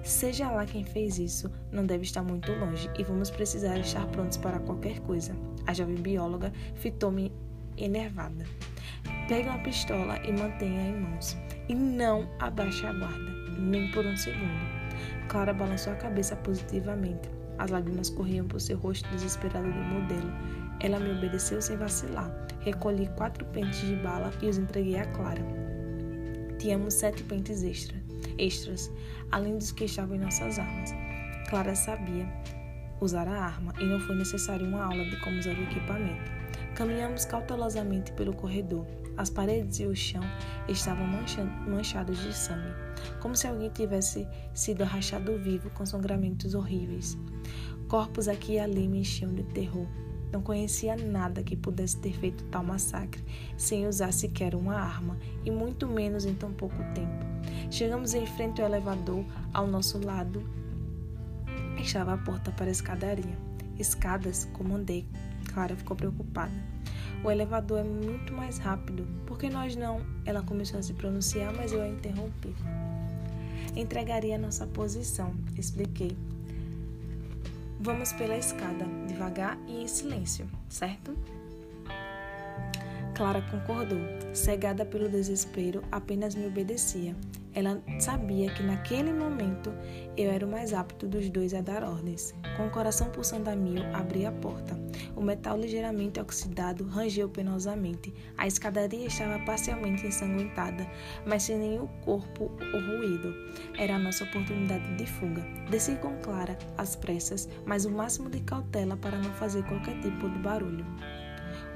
Seja 0.03 0.51
lá 0.51 0.67
quem 0.67 0.85
fez 0.85 1.19
isso, 1.19 1.51
não 1.71 1.87
deve 1.87 2.03
estar 2.03 2.23
muito 2.23 2.53
longe 2.53 2.91
e 2.99 3.05
vamos 3.05 3.31
precisar 3.31 3.79
estar 3.79 4.07
prontos 4.09 4.37
para 4.37 4.59
qualquer 4.59 4.99
coisa. 5.01 5.35
A 5.67 5.75
jovem 5.75 5.97
bióloga 5.97 6.53
fitou-me 6.77 7.33
enervada. 7.77 8.45
Pegue 9.29 9.49
uma 9.49 9.59
pistola 9.59 10.19
e 10.27 10.33
mantenha 10.33 10.89
em 10.89 11.01
mãos. 11.01 11.37
E 11.69 11.75
não 11.75 12.29
abaixe 12.41 12.85
a 12.87 12.93
guarda, 12.93 13.33
nem 13.59 13.91
por 13.93 14.05
um 14.05 14.17
segundo. 14.17 14.83
Clara 15.29 15.53
balançou 15.53 15.93
a 15.93 15.97
cabeça 15.97 16.37
positivamente. 16.37 17.31
As 17.59 17.71
lágrimas 17.71 18.11
corriam 18.11 18.47
por 18.47 18.61
seu 18.61 18.77
rosto 18.79 19.09
desesperado 19.11 19.71
de 19.71 19.79
modelo. 19.79 20.31
Ela 20.81 20.99
me 20.99 21.13
obedeceu 21.13 21.63
sem 21.63 21.77
vacilar. 21.77 22.31
Recolhi 22.61 23.09
quatro 23.17 23.45
pentes 23.47 23.81
de 23.81 23.97
bala 23.97 24.33
e 24.43 24.49
os 24.49 24.59
entreguei 24.59 24.97
a 24.97 25.07
Clara. 25.07 25.43
Tínhamos 26.59 26.95
sete 26.95 27.23
pentes 27.25 27.63
extra, 27.63 27.97
extras 28.39 28.91
além 29.31 29.59
dos 29.59 29.73
que 29.73 29.85
estavam 29.85 30.17
em 30.17 30.21
nossas 30.21 30.59
armas. 30.59 30.93
Clara 31.49 31.75
sabia 31.75 32.27
usar 33.05 33.27
a 33.27 33.45
arma 33.45 33.73
e 33.81 33.85
não 33.85 33.99
foi 34.01 34.17
necessário 34.17 34.67
uma 34.67 34.85
aula 34.85 35.05
de 35.05 35.17
como 35.21 35.39
usar 35.39 35.55
o 35.55 35.63
equipamento. 35.63 36.31
Caminhamos 36.75 37.25
cautelosamente 37.25 38.13
pelo 38.13 38.35
corredor. 38.35 38.87
As 39.17 39.29
paredes 39.29 39.81
e 39.81 39.87
o 39.87 39.95
chão 39.95 40.23
estavam 40.69 41.07
manchados 41.67 42.19
de 42.19 42.33
sangue, 42.33 42.73
como 43.21 43.37
se 43.37 43.47
alguém 43.47 43.69
tivesse 43.69 44.27
sido 44.55 44.83
arrachado 44.83 45.37
vivo 45.37 45.69
com 45.71 45.85
sangramentos 45.85 46.55
horríveis. 46.55 47.19
Corpos 47.89 48.27
aqui 48.27 48.55
e 48.55 48.59
ali 48.59 48.89
me 48.89 49.01
enchiam 49.01 49.35
de 49.35 49.43
terror. 49.43 49.87
Não 50.33 50.41
conhecia 50.41 50.97
nada 50.97 51.43
que 51.43 51.55
pudesse 51.55 51.99
ter 51.99 52.15
feito 52.15 52.43
tal 52.45 52.65
massacre 52.65 53.23
sem 53.59 53.87
usar 53.87 54.13
sequer 54.13 54.55
uma 54.55 54.77
arma, 54.77 55.19
e 55.45 55.51
muito 55.51 55.87
menos 55.87 56.25
em 56.25 56.35
tão 56.35 56.55
pouco 56.55 56.83
tempo. 56.95 57.27
Chegamos 57.71 58.15
em 58.15 58.25
frente 58.25 58.63
ao 58.63 58.69
elevador, 58.69 59.27
ao 59.53 59.67
nosso 59.67 60.03
lado 60.03 60.43
estava 61.79 62.15
a 62.15 62.19
porta 62.19 62.51
para 62.53 62.67
a 62.67 62.71
escadaria. 62.71 63.37
Escadas, 63.79 64.49
comandei. 64.53 65.07
Clara 65.53 65.77
ficou 65.77 65.97
preocupada. 65.97 66.53
O 67.25 67.31
elevador 67.31 67.81
é 67.81 67.85
muito 67.85 68.33
mais 68.33 68.59
rápido. 68.59 69.07
Por 69.27 69.39
que 69.39 69.49
nós 69.49 69.77
não? 69.77 70.01
Ela 70.25 70.43
começou 70.43 70.81
a 70.81 70.83
se 70.83 70.93
pronunciar, 70.95 71.53
mas 71.55 71.73
eu 71.73 71.81
a 71.81 71.89
interrompi. 71.89 72.55
Entregaria 73.77 74.37
a 74.37 74.39
nossa 74.39 74.67
posição, 74.67 75.35
expliquei. 75.57 76.17
Vamos 77.81 78.13
pela 78.13 78.37
escada, 78.37 78.87
devagar 79.09 79.59
e 79.67 79.83
em 79.83 79.89
silêncio, 79.89 80.49
certo? 80.69 81.17
Clara 83.23 83.41
concordou. 83.53 84.01
Cegada 84.33 84.85
pelo 84.85 85.09
desespero, 85.09 85.85
apenas 85.93 86.35
me 86.35 86.45
obedecia. 86.45 87.15
Ela 87.55 87.81
sabia 88.01 88.53
que 88.53 88.65
naquele 88.65 89.13
momento 89.13 89.73
eu 90.17 90.29
era 90.29 90.45
o 90.45 90.51
mais 90.51 90.75
apto 90.75 91.07
dos 91.07 91.31
dois 91.31 91.55
a 91.55 91.61
dar 91.61 91.85
ordens. 91.85 92.35
Com 92.57 92.67
o 92.67 92.71
coração 92.73 93.11
pulsando 93.11 93.49
a 93.49 93.55
mil, 93.55 93.81
abri 93.95 94.27
a 94.27 94.33
porta. 94.33 94.77
O 95.15 95.23
metal 95.23 95.57
ligeiramente 95.57 96.19
oxidado 96.19 96.83
rangeu 96.83 97.29
penosamente. 97.29 98.13
A 98.37 98.49
escadaria 98.49 99.07
estava 99.07 99.39
parcialmente 99.45 100.05
ensanguentada, 100.05 100.85
mas 101.25 101.45
sem 101.45 101.59
nenhum 101.59 101.87
corpo 102.05 102.51
ou 102.75 102.81
ruído. 102.81 103.33
Era 103.79 103.95
a 103.95 104.01
nossa 104.01 104.25
oportunidade 104.25 104.97
de 104.97 105.07
fuga. 105.07 105.47
Desci 105.71 105.95
com 105.95 106.17
Clara, 106.23 106.59
às 106.77 106.97
pressas, 106.97 107.49
mas 107.65 107.85
o 107.85 107.91
máximo 107.93 108.29
de 108.29 108.41
cautela 108.41 108.97
para 108.97 109.17
não 109.17 109.33
fazer 109.35 109.63
qualquer 109.69 110.01
tipo 110.01 110.29
de 110.29 110.39
barulho. 110.41 110.85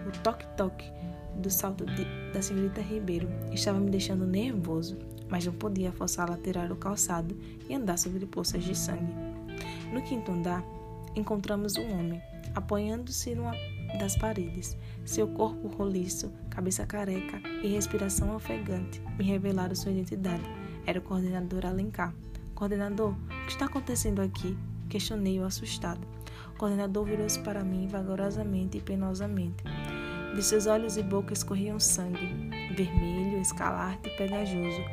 O 0.09 0.11
toque-toque 0.23 0.91
do 1.37 1.51
salto 1.51 1.85
de, 1.85 2.05
da 2.33 2.43
senhorita 2.43 2.81
Ribeiro 2.81 3.29
estava 3.53 3.79
me 3.79 3.91
deixando 3.91 4.27
nervoso 4.27 4.97
mas 5.29 5.45
não 5.45 5.53
podia 5.53 5.93
forçá-la 5.93 6.35
a 6.35 6.39
tirar 6.39 6.71
o 6.71 6.77
calçado 6.77 7.37
e 7.69 7.75
andar 7.75 7.99
sobre 7.99 8.27
poças 8.27 8.63
de 8.65 8.75
sangue. 8.75 9.13
No 9.93 10.03
quinto 10.03 10.33
andar, 10.33 10.65
encontramos 11.15 11.77
um 11.77 11.99
homem, 11.99 12.21
apoiando-se 12.55 13.35
numa 13.35 13.55
das 13.99 14.17
paredes. 14.17 14.77
Seu 15.05 15.29
corpo 15.29 15.69
roliço, 15.69 16.33
cabeça 16.51 16.87
careca 16.87 17.41
e 17.63 17.69
respiração 17.69 18.35
ofegante 18.35 19.01
me 19.19 19.25
revelaram 19.25 19.75
sua 19.75 19.93
identidade. 19.93 20.45
Era 20.85 20.99
o 20.99 21.03
coordenador 21.03 21.67
Alencar. 21.67 22.15
Coordenador, 22.55 23.13
o 23.13 23.47
que 23.47 23.53
está 23.53 23.67
acontecendo 23.67 24.21
aqui? 24.21 24.57
Questionei-o 24.89 25.45
assustado. 25.45 26.07
O 26.55 26.59
coordenador 26.59 27.05
virou-se 27.05 27.39
para 27.41 27.65
mim 27.65 27.87
vagarosamente 27.87 28.79
e 28.79 28.81
penosamente. 28.81 29.65
De 30.37 30.43
seus 30.43 30.67
olhos 30.67 30.99
e 30.99 31.03
boca 31.03 31.33
escorriam 31.33 31.81
sangue, 31.81 32.51
vermelho, 32.75 33.41
escalarte 33.41 34.11
e 34.11 34.17
pegajoso. 34.19 34.85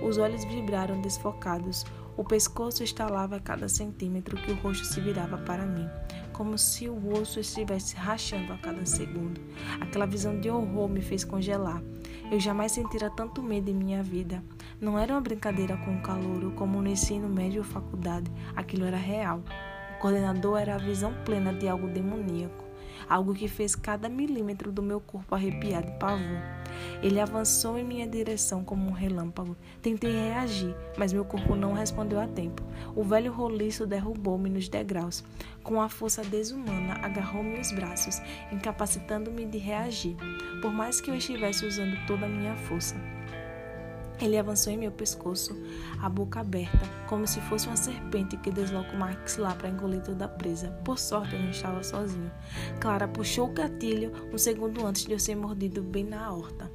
Os 0.00 0.16
olhos 0.16 0.44
vibraram 0.44 1.00
desfocados. 1.00 1.84
O 2.16 2.22
pescoço 2.22 2.84
estalava 2.84 3.34
a 3.34 3.40
cada 3.40 3.68
centímetro 3.68 4.36
que 4.36 4.52
o 4.52 4.54
rosto 4.54 4.86
se 4.86 5.00
virava 5.00 5.38
para 5.38 5.66
mim, 5.66 5.90
como 6.32 6.56
se 6.56 6.88
o 6.88 7.14
osso 7.14 7.40
estivesse 7.40 7.96
rachando 7.96 8.52
a 8.52 8.58
cada 8.58 8.86
segundo. 8.86 9.40
Aquela 9.80 10.06
visão 10.06 10.38
de 10.38 10.48
horror 10.48 10.88
me 10.88 11.02
fez 11.02 11.24
congelar. 11.24 11.82
Eu 12.30 12.38
jamais 12.38 12.70
sentira 12.70 13.10
tanto 13.10 13.42
medo 13.42 13.70
em 13.70 13.74
minha 13.74 14.04
vida. 14.04 14.40
Não 14.80 14.96
era 14.96 15.14
uma 15.14 15.20
brincadeira 15.20 15.76
com 15.78 15.96
o 15.96 16.02
calouro, 16.02 16.52
como 16.52 16.80
no 16.80 16.88
ensino 16.88 17.28
médio 17.28 17.62
ou 17.62 17.66
faculdade. 17.66 18.30
Aquilo 18.54 18.84
era 18.84 18.98
real. 18.98 19.42
O 19.96 19.98
coordenador 19.98 20.60
era 20.60 20.76
a 20.76 20.78
visão 20.78 21.12
plena 21.24 21.52
de 21.52 21.66
algo 21.66 21.88
demoníaco 21.88 22.61
algo 23.08 23.34
que 23.34 23.48
fez 23.48 23.74
cada 23.74 24.08
milímetro 24.08 24.72
do 24.72 24.82
meu 24.82 25.00
corpo 25.00 25.34
arrepiar 25.34 25.84
de 25.84 25.92
pavor. 25.98 26.40
Ele 27.02 27.20
avançou 27.20 27.78
em 27.78 27.84
minha 27.84 28.06
direção 28.06 28.64
como 28.64 28.88
um 28.88 28.92
relâmpago. 28.92 29.56
Tentei 29.80 30.12
reagir, 30.12 30.74
mas 30.96 31.12
meu 31.12 31.24
corpo 31.24 31.54
não 31.54 31.72
respondeu 31.72 32.20
a 32.20 32.26
tempo. 32.26 32.62
O 32.94 33.02
velho 33.02 33.32
roliço 33.32 33.86
derrubou-me 33.86 34.48
nos 34.48 34.68
degraus. 34.68 35.24
Com 35.62 35.80
a 35.80 35.88
força 35.88 36.22
desumana, 36.22 36.94
agarrou 37.02 37.42
meus 37.42 37.72
braços, 37.72 38.20
incapacitando-me 38.50 39.46
de 39.46 39.58
reagir, 39.58 40.16
por 40.60 40.72
mais 40.72 41.00
que 41.00 41.10
eu 41.10 41.14
estivesse 41.14 41.66
usando 41.66 41.96
toda 42.06 42.26
a 42.26 42.28
minha 42.28 42.56
força. 42.56 42.96
Ele 44.22 44.38
avançou 44.38 44.72
em 44.72 44.78
meu 44.78 44.92
pescoço, 44.92 45.60
a 46.00 46.08
boca 46.08 46.38
aberta, 46.38 46.86
como 47.08 47.26
se 47.26 47.40
fosse 47.40 47.66
uma 47.66 47.76
serpente 47.76 48.36
que 48.36 48.52
desloca 48.52 48.92
o 48.92 48.98
maxilar 48.98 49.56
para 49.56 49.68
engolir 49.68 50.00
toda 50.00 50.26
a 50.26 50.28
presa. 50.28 50.68
Por 50.84 50.96
sorte, 50.96 51.34
eu 51.34 51.42
não 51.42 51.50
estava 51.50 51.82
sozinho. 51.82 52.30
Clara 52.80 53.08
puxou 53.08 53.48
o 53.48 53.52
gatilho 53.52 54.12
um 54.32 54.38
segundo 54.38 54.86
antes 54.86 55.04
de 55.04 55.12
eu 55.12 55.18
ser 55.18 55.34
mordido 55.34 55.82
bem 55.82 56.04
na 56.04 56.32
horta. 56.32 56.70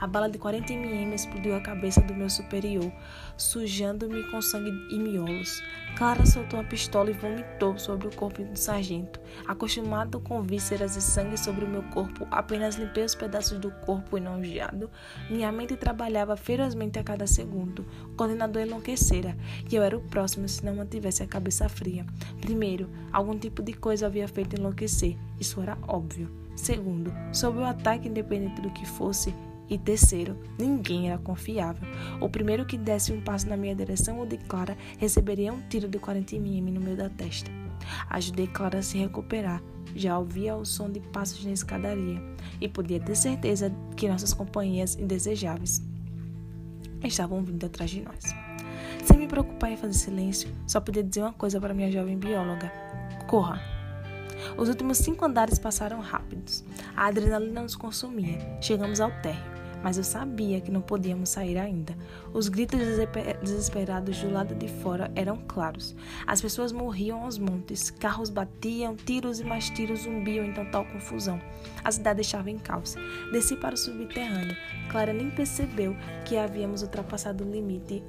A 0.00 0.06
bala 0.06 0.28
de 0.28 0.38
40 0.38 0.72
mm 0.72 1.14
explodiu 1.14 1.54
a 1.56 1.60
cabeça 1.60 2.00
do 2.00 2.14
meu 2.14 2.28
superior, 2.28 2.92
sujando-me 3.36 4.22
com 4.30 4.40
sangue 4.42 4.70
e 4.90 4.98
miolos. 4.98 5.62
Clara 5.96 6.26
soltou 6.26 6.60
a 6.60 6.64
pistola 6.64 7.10
e 7.10 7.14
vomitou 7.14 7.78
sobre 7.78 8.06
o 8.06 8.14
corpo 8.14 8.44
do 8.44 8.58
sargento. 8.58 9.18
Acostumado 9.46 10.20
com 10.20 10.42
vísceras 10.42 10.96
e 10.96 11.00
sangue 11.00 11.38
sobre 11.38 11.64
o 11.64 11.68
meu 11.68 11.82
corpo, 11.84 12.26
apenas 12.30 12.76
limpei 12.76 13.04
os 13.04 13.14
pedaços 13.14 13.58
do 13.58 13.70
corpo 13.70 14.18
enojado. 14.18 14.90
Minha 15.30 15.50
mente 15.50 15.76
trabalhava 15.76 16.36
ferozmente 16.36 16.98
a 16.98 17.04
cada 17.04 17.26
segundo. 17.26 17.86
O 18.04 18.16
coordenador 18.16 18.62
enlouquecera, 18.62 19.36
e 19.70 19.74
eu 19.74 19.82
era 19.82 19.96
o 19.96 20.02
próximo 20.02 20.46
se 20.48 20.64
não 20.64 20.76
mantivesse 20.76 21.22
a 21.22 21.26
cabeça 21.26 21.68
fria. 21.68 22.04
Primeiro, 22.40 22.90
algum 23.12 23.38
tipo 23.38 23.62
de 23.62 23.72
coisa 23.72 24.06
havia 24.06 24.28
feito 24.28 24.56
enlouquecer. 24.56 25.16
Isso 25.40 25.60
era 25.60 25.78
óbvio. 25.88 26.30
Segundo, 26.56 27.12
sob 27.32 27.58
o 27.58 27.64
ataque, 27.64 28.08
independente 28.08 28.60
do 28.62 28.70
que 28.70 28.86
fosse, 28.86 29.34
e 29.68 29.76
terceiro, 29.78 30.36
ninguém 30.58 31.08
era 31.08 31.18
confiável. 31.18 31.86
O 32.20 32.28
primeiro 32.28 32.64
que 32.64 32.78
desse 32.78 33.12
um 33.12 33.20
passo 33.20 33.48
na 33.48 33.56
minha 33.56 33.74
direção 33.74 34.18
ou 34.18 34.26
de 34.26 34.36
Clara 34.36 34.76
receberia 34.98 35.52
um 35.52 35.60
tiro 35.68 35.88
de 35.88 35.98
40 35.98 36.36
mm 36.36 36.70
no 36.70 36.80
meio 36.80 36.96
da 36.96 37.08
testa. 37.08 37.50
Ajudei 38.10 38.46
Clara 38.46 38.78
a 38.78 38.82
se 38.82 38.98
recuperar. 38.98 39.62
Já 39.94 40.18
ouvia 40.18 40.54
o 40.54 40.64
som 40.64 40.90
de 40.90 41.00
passos 41.00 41.44
na 41.44 41.52
escadaria 41.52 42.20
e 42.60 42.68
podia 42.68 43.00
ter 43.00 43.14
certeza 43.14 43.72
que 43.96 44.08
nossas 44.08 44.34
companhias 44.34 44.96
indesejáveis 44.96 45.82
estavam 47.02 47.42
vindo 47.42 47.64
atrás 47.64 47.90
de 47.90 48.02
nós. 48.02 48.24
Sem 49.04 49.18
me 49.18 49.28
preocupar 49.28 49.70
em 49.70 49.76
fazer 49.76 49.94
silêncio, 49.94 50.48
só 50.66 50.80
podia 50.80 51.02
dizer 51.02 51.22
uma 51.22 51.32
coisa 51.32 51.60
para 51.60 51.72
minha 51.72 51.90
jovem 51.90 52.18
bióloga: 52.18 52.70
corra! 53.26 53.60
Os 54.56 54.68
últimos 54.68 54.98
cinco 54.98 55.24
andares 55.24 55.58
passaram 55.58 56.00
rápidos. 56.00 56.64
A 56.96 57.06
adrenalina 57.06 57.62
nos 57.62 57.76
consumia. 57.76 58.38
Chegamos 58.60 59.00
ao 59.00 59.10
térreo 59.20 59.56
mas 59.82 59.98
eu 59.98 60.02
sabia 60.02 60.60
que 60.60 60.70
não 60.70 60.80
podíamos 60.80 61.28
sair 61.28 61.56
ainda. 61.56 61.96
Os 62.32 62.48
gritos 62.48 62.80
desesperados 63.40 64.18
do 64.18 64.30
lado 64.30 64.52
de 64.54 64.66
fora 64.66 65.10
eram 65.14 65.36
claros. 65.46 65.94
As 66.26 66.40
pessoas 66.40 66.72
morriam 66.72 67.22
aos 67.22 67.38
montes, 67.38 67.88
carros 67.90 68.28
batiam, 68.28 68.96
tiros 68.96 69.38
e 69.38 69.44
mais 69.44 69.70
tiros 69.70 70.00
zumbiam 70.00 70.44
em 70.44 70.52
total 70.52 70.84
confusão. 70.86 71.40
A 71.84 71.92
cidade 71.92 72.22
estava 72.22 72.50
em 72.50 72.58
caos. 72.58 72.96
Desci 73.30 73.54
para 73.56 73.76
o 73.76 73.78
subterrâneo. 73.78 74.56
Clara 74.90 75.12
nem 75.12 75.30
percebeu 75.30 75.96
que 76.24 76.36
havíamos 76.36 76.82
ultrapassado 76.82 77.44
o 77.44 77.50
limite 77.50 78.02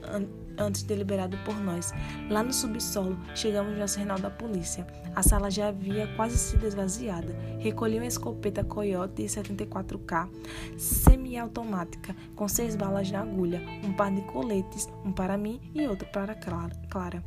antes 0.57 0.83
deliberado 0.83 1.37
por 1.45 1.55
nós. 1.59 1.93
Lá 2.29 2.43
no 2.43 2.53
subsolo, 2.53 3.17
chegamos 3.35 3.75
no 3.75 3.81
arsenal 3.81 4.19
da 4.19 4.29
polícia. 4.29 4.85
A 5.15 5.23
sala 5.23 5.49
já 5.49 5.69
havia 5.69 6.07
quase 6.15 6.37
sido 6.37 6.65
esvaziada. 6.65 7.35
Recolhi 7.59 7.97
uma 7.97 8.05
escopeta 8.05 8.63
Coyote 8.63 9.23
74K 9.23 10.29
semi-automática 10.77 11.67
automática, 11.67 12.15
com 12.35 12.47
seis 12.47 12.75
balas 12.75 13.09
na 13.09 13.21
agulha, 13.21 13.61
um 13.83 13.93
par 13.93 14.13
de 14.13 14.21
coletes, 14.21 14.87
um 15.03 15.11
para 15.11 15.37
mim 15.37 15.59
e 15.73 15.87
outro 15.87 16.07
para 16.11 16.35
Clara. 16.35 17.23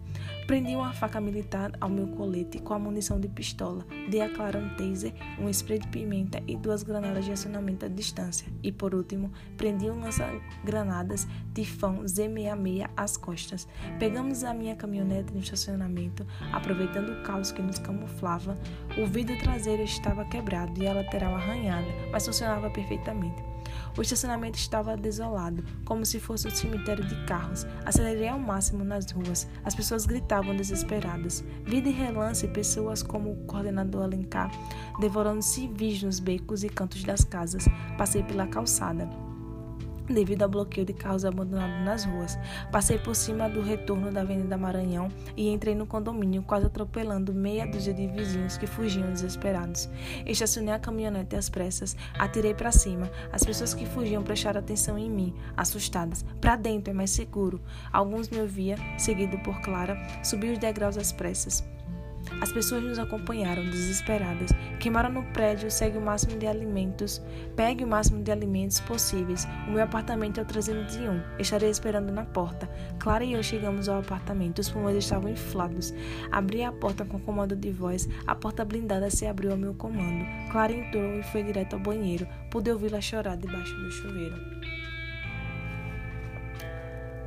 Prendi 0.46 0.74
uma 0.74 0.92
faca 0.92 1.20
militar 1.20 1.70
ao 1.80 1.88
meu 1.88 2.08
colete 2.08 2.58
com 2.58 2.74
a 2.74 2.78
munição 2.78 3.20
de 3.20 3.28
pistola. 3.28 3.86
Dei 4.10 4.20
a 4.20 4.28
Clara 4.28 4.58
um 4.58 4.76
taser, 4.76 5.12
um 5.38 5.48
spray 5.48 5.78
de 5.78 5.88
pimenta 5.88 6.42
e 6.46 6.56
duas 6.56 6.82
granadas 6.82 7.24
de 7.24 7.32
acionamento 7.32 7.86
à 7.86 7.88
distância. 7.88 8.48
E 8.62 8.72
por 8.72 8.94
último, 8.94 9.30
prendi 9.56 9.88
um 9.88 10.00
lança-granadas 10.00 11.26
Tifão 11.54 12.02
Z66 12.02 12.90
às 12.96 13.16
costas. 13.20 13.68
Pegamos 13.98 14.42
a 14.42 14.52
minha 14.52 14.74
caminhonete 14.74 15.32
no 15.32 15.40
estacionamento, 15.40 16.26
aproveitando 16.52 17.10
o 17.10 17.22
caos 17.22 17.52
que 17.52 17.62
nos 17.62 17.78
camuflava. 17.78 18.58
O 18.98 19.06
vidro 19.06 19.38
traseiro 19.38 19.82
estava 19.82 20.24
quebrado 20.24 20.82
e 20.82 20.88
a 20.88 20.94
lateral 20.94 21.34
arranhada, 21.34 21.86
mas 22.10 22.26
funcionava 22.26 22.70
perfeitamente. 22.70 23.50
O 23.96 24.02
estacionamento 24.02 24.58
estava 24.58 24.96
desolado, 24.96 25.64
como 25.84 26.04
se 26.04 26.20
fosse 26.20 26.46
um 26.48 26.50
cemitério 26.50 27.04
de 27.04 27.24
carros. 27.26 27.66
Acelerei 27.84 28.28
ao 28.28 28.38
máximo 28.38 28.84
nas 28.84 29.10
ruas. 29.10 29.48
As 29.64 29.74
pessoas 29.74 30.06
gritavam 30.06 30.56
desesperadas. 30.56 31.44
Vi 31.64 31.80
de 31.80 31.90
relance 31.90 32.46
pessoas 32.48 33.02
como 33.02 33.32
o 33.32 33.44
coordenador 33.46 34.04
Alencar 34.04 34.50
devorando 35.00 35.42
civis 35.42 36.02
nos 36.02 36.20
becos 36.20 36.62
e 36.62 36.68
cantos 36.68 37.04
das 37.04 37.24
casas. 37.24 37.66
Passei 37.96 38.22
pela 38.22 38.46
calçada 38.46 39.08
devido 40.12 40.42
ao 40.42 40.48
bloqueio 40.48 40.86
de 40.86 40.92
carros 40.92 41.24
abandonados 41.24 41.84
nas 41.84 42.04
ruas. 42.04 42.38
Passei 42.70 42.98
por 42.98 43.14
cima 43.14 43.48
do 43.48 43.62
retorno 43.62 44.12
da 44.12 44.20
Avenida 44.20 44.56
Maranhão 44.56 45.08
e 45.36 45.48
entrei 45.48 45.74
no 45.74 45.86
condomínio, 45.86 46.42
quase 46.42 46.66
atropelando 46.66 47.32
meia 47.32 47.66
dúzia 47.66 47.94
de 47.94 48.06
vizinhos 48.06 48.56
que 48.56 48.66
fugiam 48.66 49.10
desesperados. 49.12 49.88
Estacionei 50.26 50.74
a 50.74 50.78
caminhonete 50.78 51.36
às 51.36 51.48
pressas, 51.48 51.96
atirei 52.18 52.54
para 52.54 52.72
cima. 52.72 53.10
As 53.32 53.44
pessoas 53.44 53.74
que 53.74 53.86
fugiam 53.86 54.22
prestaram 54.22 54.60
atenção 54.60 54.98
em 54.98 55.10
mim, 55.10 55.34
assustadas. 55.56 56.24
Para 56.40 56.56
dentro 56.56 56.90
é 56.90 56.94
mais 56.94 57.10
seguro. 57.10 57.60
Alguns 57.92 58.28
me 58.28 58.40
ouviam, 58.40 58.78
seguido 58.98 59.38
por 59.38 59.60
Clara, 59.60 59.96
subi 60.22 60.50
os 60.50 60.58
degraus 60.58 60.96
às 60.96 61.12
pressas. 61.12 61.64
As 62.40 62.52
pessoas 62.52 62.82
nos 62.82 62.98
acompanharam, 62.98 63.64
desesperadas. 63.64 64.50
Queimaram 64.78 65.10
no 65.10 65.22
prédio, 65.32 65.70
segue 65.70 65.98
o 65.98 66.00
máximo 66.00 66.38
de 66.38 66.46
alimentos, 66.46 67.22
pegue 67.54 67.84
o 67.84 67.86
máximo 67.86 68.22
de 68.22 68.30
alimentos 68.30 68.80
possíveis. 68.80 69.46
O 69.68 69.72
meu 69.72 69.82
apartamento 69.82 70.40
é 70.40 70.42
o 70.42 70.46
301. 70.46 71.38
Estarei 71.38 71.70
esperando 71.70 72.12
na 72.12 72.24
porta. 72.24 72.68
Clara 72.98 73.24
e 73.24 73.32
eu 73.32 73.42
chegamos 73.42 73.88
ao 73.88 74.00
apartamento. 74.00 74.60
Os 74.60 74.70
pulmões 74.70 74.96
estavam 74.96 75.30
inflados. 75.30 75.92
Abri 76.30 76.62
a 76.62 76.72
porta 76.72 77.04
com 77.04 77.18
comando 77.18 77.54
de 77.54 77.70
voz. 77.70 78.08
A 78.26 78.34
porta 78.34 78.64
blindada 78.64 79.10
se 79.10 79.26
abriu 79.26 79.52
ao 79.52 79.58
meu 79.58 79.74
comando. 79.74 80.24
Clara 80.50 80.72
entrou 80.72 81.18
e 81.18 81.22
foi 81.24 81.42
direto 81.42 81.74
ao 81.74 81.80
banheiro. 81.80 82.26
Pude 82.50 82.70
ouvi-la 82.70 83.00
chorar 83.00 83.36
debaixo 83.36 83.74
do 83.74 83.90
chuveiro. 83.90 84.36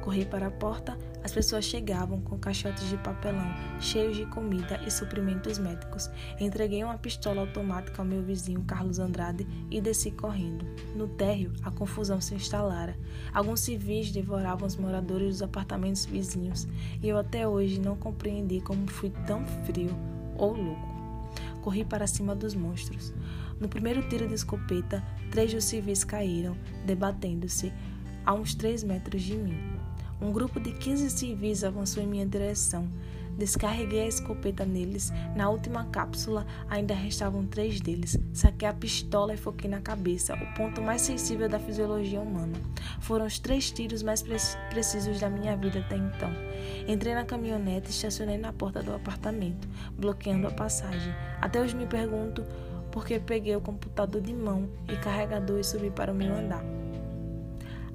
Corri 0.02 0.26
para 0.26 0.48
a 0.48 0.52
porta, 0.52 0.98
as 1.24 1.32
pessoas 1.32 1.64
chegavam 1.64 2.20
com 2.22 2.38
caixotes 2.38 2.90
de 2.90 2.98
papelão 2.98 3.54
cheios 3.80 4.16
de 4.16 4.26
comida 4.26 4.80
e 4.86 4.92
suprimentos 4.92 5.58
médicos. 5.58 6.10
Entreguei 6.40 6.84
uma 6.84 6.98
pistola 6.98 7.42
automática 7.42 8.02
ao 8.02 8.08
meu 8.08 8.22
vizinho 8.22 8.64
Carlos 8.64 9.00
Andrade 9.00 9.48
e 9.72 9.80
desci 9.80 10.12
correndo. 10.12 10.66
No 10.96 11.08
térreo, 11.08 11.54
a 11.64 11.72
confusão 11.72 12.20
se 12.20 12.36
instalara. 12.36 12.98
Alguns 13.34 13.62
civis 13.62 14.12
devoravam 14.12 14.68
os 14.68 14.76
moradores 14.76 15.30
dos 15.30 15.42
apartamentos 15.42 16.06
vizinhos 16.06 16.68
e 17.02 17.08
eu 17.08 17.18
até 17.18 17.48
hoje 17.48 17.80
não 17.80 17.96
compreendi 17.96 18.60
como 18.60 18.86
fui 18.88 19.10
tão 19.26 19.46
frio 19.66 19.96
ou 20.38 20.54
louco. 20.54 20.94
Corri 21.62 21.86
para 21.86 22.06
cima 22.06 22.36
dos 22.36 22.54
monstros. 22.54 23.14
No 23.60 23.70
primeiro 23.70 24.08
tiro 24.10 24.28
de 24.28 24.34
escopeta, 24.34 25.02
três 25.32 25.54
dos 25.54 25.64
civis 25.64 26.04
caíram, 26.04 26.58
debatendo-se 26.86 27.72
a 28.26 28.34
uns 28.34 28.54
três 28.54 28.84
metros 28.84 29.22
de 29.22 29.38
mim. 29.38 29.73
Um 30.22 30.32
grupo 30.32 30.60
de 30.60 30.72
15 30.72 31.10
civis 31.10 31.64
avançou 31.64 32.02
em 32.02 32.08
minha 32.08 32.26
direção. 32.26 32.88
Descarreguei 33.38 34.02
a 34.02 34.08
escopeta 34.08 34.64
neles. 34.64 35.12
Na 35.36 35.50
última 35.50 35.86
cápsula, 35.86 36.46
ainda 36.70 36.94
restavam 36.94 37.46
três 37.46 37.82
deles. 37.82 38.18
Saquei 38.32 38.68
a 38.68 38.74
pistola 38.74 39.34
e 39.34 39.38
foquei 39.38 39.70
na 39.70 39.82
cabeça, 39.82 40.36
o 40.36 40.54
ponto 40.56 40.82
mais 40.82 41.02
sensível 41.02 41.50
da 41.50 41.60
fisiologia 41.60 42.22
humana. 42.22 42.54
Foram 43.00 43.26
os 43.26 43.40
três 43.40 43.72
tiros 43.72 44.04
mais 44.04 44.22
pre 44.22 44.38
precisos 44.70 45.20
da 45.20 45.30
minha 45.30 45.58
vida 45.58 45.80
até 45.80 45.96
então. 45.96 46.32
Entrei 46.88 47.16
na 47.16 47.26
caminhonete 47.26 47.88
e 47.88 47.92
estacionei 47.92 48.38
na 48.38 48.54
porta 48.54 48.84
do 48.84 48.94
apartamento, 48.94 49.68
bloqueando 49.98 50.48
a 50.48 50.52
passagem. 50.52 51.14
Até 51.42 51.60
hoje 51.60 51.76
me 51.76 51.88
pergunto 51.88 52.44
por 52.92 53.06
que 53.06 53.20
peguei 53.20 53.56
o 53.56 53.62
computador 53.62 54.22
de 54.22 54.34
mão 54.34 54.70
e 54.88 54.96
carregador 54.98 55.60
e 55.60 55.64
subi 55.64 55.90
para 55.90 56.12
o 56.12 56.16
meu 56.16 56.34
andar. 56.36 56.64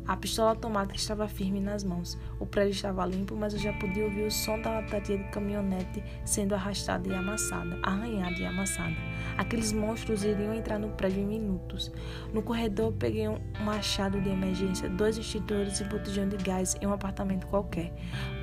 A 0.09 0.16
pistola 0.16 0.51
automática 0.51 0.97
estava 0.97 1.29
firme 1.29 1.61
nas 1.61 1.85
mãos. 1.85 2.16
O 2.40 2.47
prédio 2.47 2.73
estava 2.73 3.05
limpo, 3.05 3.37
mas 3.37 3.53
eu 3.53 3.59
já 3.59 3.75
podia 3.75 4.07
ouvir 4.07 4.23
o 4.23 4.31
som 4.31 4.59
da 4.59 4.81
lataria 4.81 5.18
de 5.18 5.25
caminhonete 5.25 6.03
sendo 6.25 6.55
arrastada 6.55 7.07
e 7.07 7.14
amassada, 7.14 7.79
arranhada 7.83 8.38
e 8.38 8.47
amassada. 8.47 8.97
Aqueles 9.37 9.71
monstros 9.71 10.25
iriam 10.25 10.55
entrar 10.55 10.79
no 10.79 10.88
prédio 10.88 11.21
em 11.21 11.27
minutos. 11.27 11.92
No 12.33 12.42
corredor, 12.42 12.90
peguei 12.94 13.29
um 13.29 13.38
machado 13.61 14.18
de 14.18 14.31
emergência, 14.31 14.88
dois 14.88 15.18
extintores 15.18 15.79
e 15.79 15.85
botijão 15.85 16.27
de 16.27 16.38
gás 16.38 16.75
em 16.81 16.87
um 16.87 16.92
apartamento 16.94 17.47
qualquer. 17.47 17.92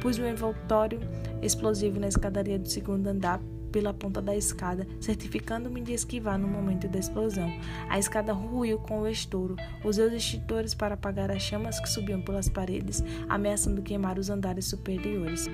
Pus 0.02 0.20
meu 0.20 0.30
envoltório 0.30 1.00
explosivo 1.42 2.00
na 2.00 2.08
escadaria 2.08 2.60
do 2.60 2.70
segundo 2.70 3.08
andar 3.08 3.42
pela 3.76 3.94
ponta 3.94 4.22
da 4.22 4.34
escada, 4.34 4.88
certificando-me 5.02 5.82
de 5.82 5.92
esquivar 5.92 6.40
no 6.40 6.48
momento 6.48 6.88
da 6.88 6.98
explosão. 6.98 7.52
A 7.90 8.00
escada 8.00 8.32
ruiu 8.32 8.80
com 8.80 9.02
o 9.02 9.08
estouro. 9.08 9.58
Usei 9.84 10.08
os 10.08 10.14
extintores 10.14 10.74
para 10.74 10.94
apagar 10.94 11.30
as 11.30 11.42
chamas 11.42 11.78
que 11.78 11.90
subiam 11.90 12.22
pelas 12.22 12.48
paredes, 12.48 13.04
ameaçando 13.28 13.82
queimar 13.82 14.18
os 14.18 14.30
andares 14.30 14.64
superiores. 14.64 15.50